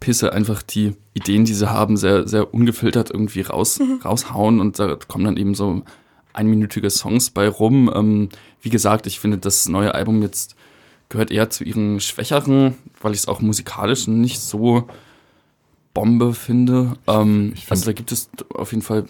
[0.00, 4.96] Pisse einfach die Ideen, die sie haben, sehr, sehr ungefiltert irgendwie raus, raushauen und da
[5.06, 5.82] kommen dann eben so
[6.32, 7.88] einminütige Songs bei rum.
[7.94, 8.28] Ähm,
[8.60, 10.56] wie gesagt, ich finde, das neue Album jetzt
[11.12, 14.88] gehört eher zu ihren Schwächeren, weil ich es auch musikalisch nicht so
[15.94, 16.94] Bombe finde.
[17.06, 19.04] Ähm, find- also da gibt es auf jeden Fall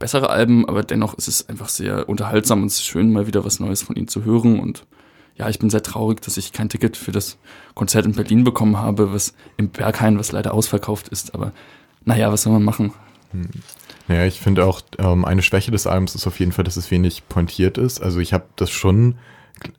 [0.00, 3.44] bessere Alben, aber dennoch ist es einfach sehr unterhaltsam und es ist schön, mal wieder
[3.44, 4.84] was Neues von ihnen zu hören und
[5.36, 7.38] ja, ich bin sehr traurig, dass ich kein Ticket für das
[7.74, 11.34] Konzert in Berlin bekommen habe, was im Berghain, was leider ausverkauft ist.
[11.34, 11.52] Aber
[12.04, 12.92] naja, was soll man machen?
[14.06, 16.90] Naja, ich finde auch, ähm, eine Schwäche des Albums ist auf jeden Fall, dass es
[16.92, 18.00] wenig pointiert ist.
[18.00, 19.16] Also ich habe das schon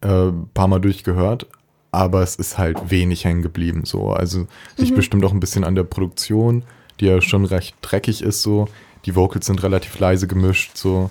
[0.01, 1.47] äh, ein paar Mal durchgehört,
[1.91, 3.85] aber es ist halt wenig hängen geblieben.
[3.85, 4.11] So.
[4.11, 4.47] Also
[4.77, 6.63] liegt bestimmt auch ein bisschen an der Produktion,
[6.99, 8.41] die ja schon recht dreckig ist.
[8.41, 8.67] So.
[9.05, 10.71] Die Vocals sind relativ leise gemischt.
[10.77, 11.09] So.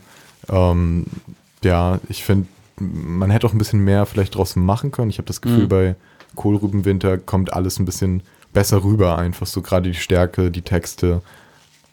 [0.48, 1.06] Ähm,
[1.62, 2.48] ja, ich finde,
[2.78, 5.10] man hätte auch ein bisschen mehr vielleicht draus machen können.
[5.10, 5.68] Ich habe das Gefühl, Mhm.
[5.68, 5.96] bei
[6.34, 9.16] Kohlrübenwinter kommt alles ein bisschen besser rüber.
[9.18, 11.22] Einfach so gerade die Stärke, die Texte,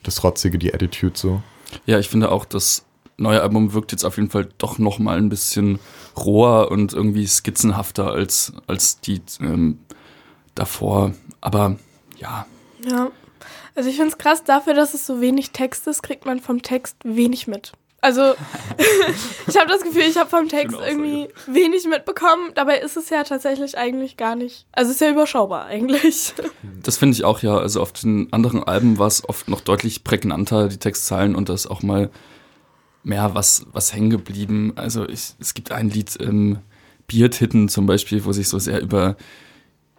[0.04, 1.42] das Rotzige, die Attitude so.
[1.86, 2.84] Ja, ich finde auch, dass
[3.22, 5.80] neue Album wirkt jetzt auf jeden Fall doch noch mal ein bisschen
[6.18, 9.80] roher und irgendwie skizzenhafter als, als die ähm,
[10.56, 11.14] davor.
[11.40, 11.78] Aber
[12.18, 12.46] ja,
[12.86, 13.12] Ja.
[13.74, 16.62] Also ich finde es krass, dafür, dass es so wenig Text ist, kriegt man vom
[16.62, 17.72] Text wenig mit.
[18.02, 18.22] Also
[19.48, 22.52] ich habe das Gefühl, ich habe vom Text irgendwie wenig mitbekommen.
[22.56, 24.66] Dabei ist es ja tatsächlich eigentlich gar nicht.
[24.72, 26.34] Also es ist ja überschaubar eigentlich.
[26.84, 27.58] das finde ich auch ja.
[27.58, 31.68] Also auf den anderen Alben war es oft noch deutlich prägnanter, die Textzeilen und das
[31.68, 32.10] auch mal
[33.04, 34.74] mehr was, was hängen geblieben.
[34.76, 36.60] Also ich, es gibt ein Lied, ähm,
[37.08, 39.18] Beard-Hitten zum Beispiel, wo sich so sehr über,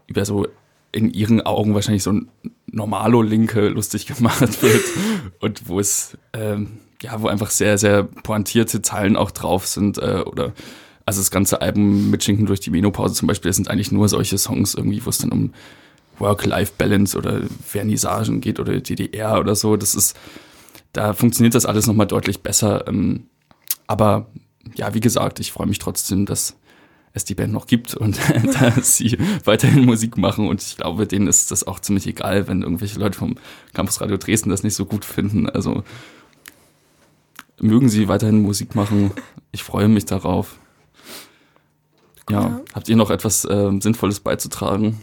[0.07, 0.47] über so
[0.93, 2.29] in ihren Augen wahrscheinlich so ein
[2.67, 4.85] Normalo-Linke lustig gemacht wird
[5.41, 10.23] und wo es, ähm, ja, wo einfach sehr, sehr pointierte Zeilen auch drauf sind äh,
[10.25, 10.53] oder
[11.05, 14.09] also das ganze Album mit Schinken durch die Menopause zum Beispiel, das sind eigentlich nur
[14.09, 15.53] solche Songs irgendwie, wo es dann um
[16.19, 19.77] Work-Life-Balance oder Vernissagen geht oder DDR oder so.
[19.77, 20.17] Das ist,
[20.93, 22.87] da funktioniert das alles nochmal deutlich besser.
[22.89, 23.27] Ähm,
[23.87, 24.27] aber
[24.75, 26.57] ja, wie gesagt, ich freue mich trotzdem, dass
[27.15, 28.19] es die Band noch gibt und
[28.61, 30.49] dass sie weiterhin Musik machen.
[30.49, 33.37] Und ich glaube, denen ist das auch ziemlich egal, wenn irgendwelche Leute vom
[33.75, 35.49] Campus Radio Dresden das nicht so gut finden.
[35.49, 35.83] Also
[37.61, 39.13] mögen sie weiterhin Musik machen.
[39.51, 40.59] Ich freue mich darauf.
[42.31, 42.61] Ja, Ja.
[42.75, 45.01] habt ihr noch etwas ähm, Sinnvolles beizutragen?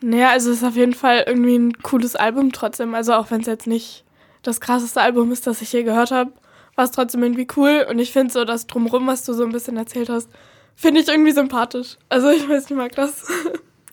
[0.00, 2.94] Naja, also es ist auf jeden Fall irgendwie ein cooles Album trotzdem.
[2.94, 4.04] Also auch wenn es jetzt nicht
[4.42, 6.32] das krasseste Album ist, das ich je gehört habe,
[6.74, 7.86] war es trotzdem irgendwie cool.
[7.88, 10.28] Und ich finde so das Drumrum, was du so ein bisschen erzählt hast,
[10.74, 11.96] finde ich irgendwie sympathisch.
[12.08, 13.24] Also ich weiß, ich mag das.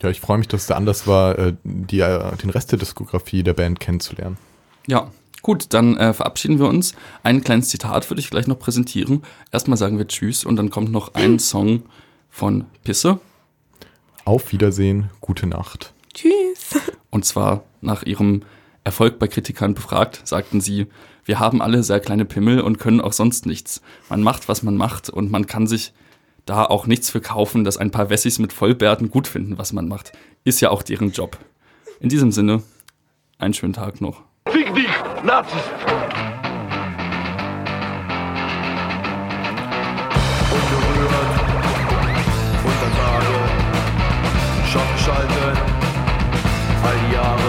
[0.02, 2.80] Ja, ich freue mich, dass es da anders war, äh, die, äh, den Rest der
[2.80, 4.38] Diskografie der Band kennenzulernen.
[4.88, 6.96] Ja, gut, dann äh, verabschieden wir uns.
[7.22, 9.24] Ein kleines Zitat würde ich gleich noch präsentieren.
[9.52, 11.84] Erstmal sagen wir Tschüss und dann kommt noch ein Song
[12.30, 13.20] von Pisse.
[14.24, 15.94] Auf Wiedersehen, gute Nacht.
[16.14, 16.80] Tschüss.
[17.10, 18.44] Und zwar nach ihrem
[18.90, 20.88] Erfolg bei Kritikern befragt, sagten sie,
[21.24, 23.84] wir haben alle sehr kleine Pimmel und können auch sonst nichts.
[24.10, 25.94] Man macht, was man macht und man kann sich
[26.48, 29.88] da auch nichts für kaufen, dass ein paar Wessis mit Vollbärten gut finden, was man
[29.88, 30.14] macht.
[30.44, 31.38] Ist ja auch deren Job.
[32.00, 32.64] In diesem Sinne,
[33.38, 34.24] einen schönen Tag noch.
[34.48, 34.90] Fick dich,
[35.24, 35.62] Nazis!
[40.52, 41.14] Unberührt,
[42.66, 43.36] unter Tage,
[44.72, 45.58] Schock schalten,
[46.84, 47.49] all die Jahre,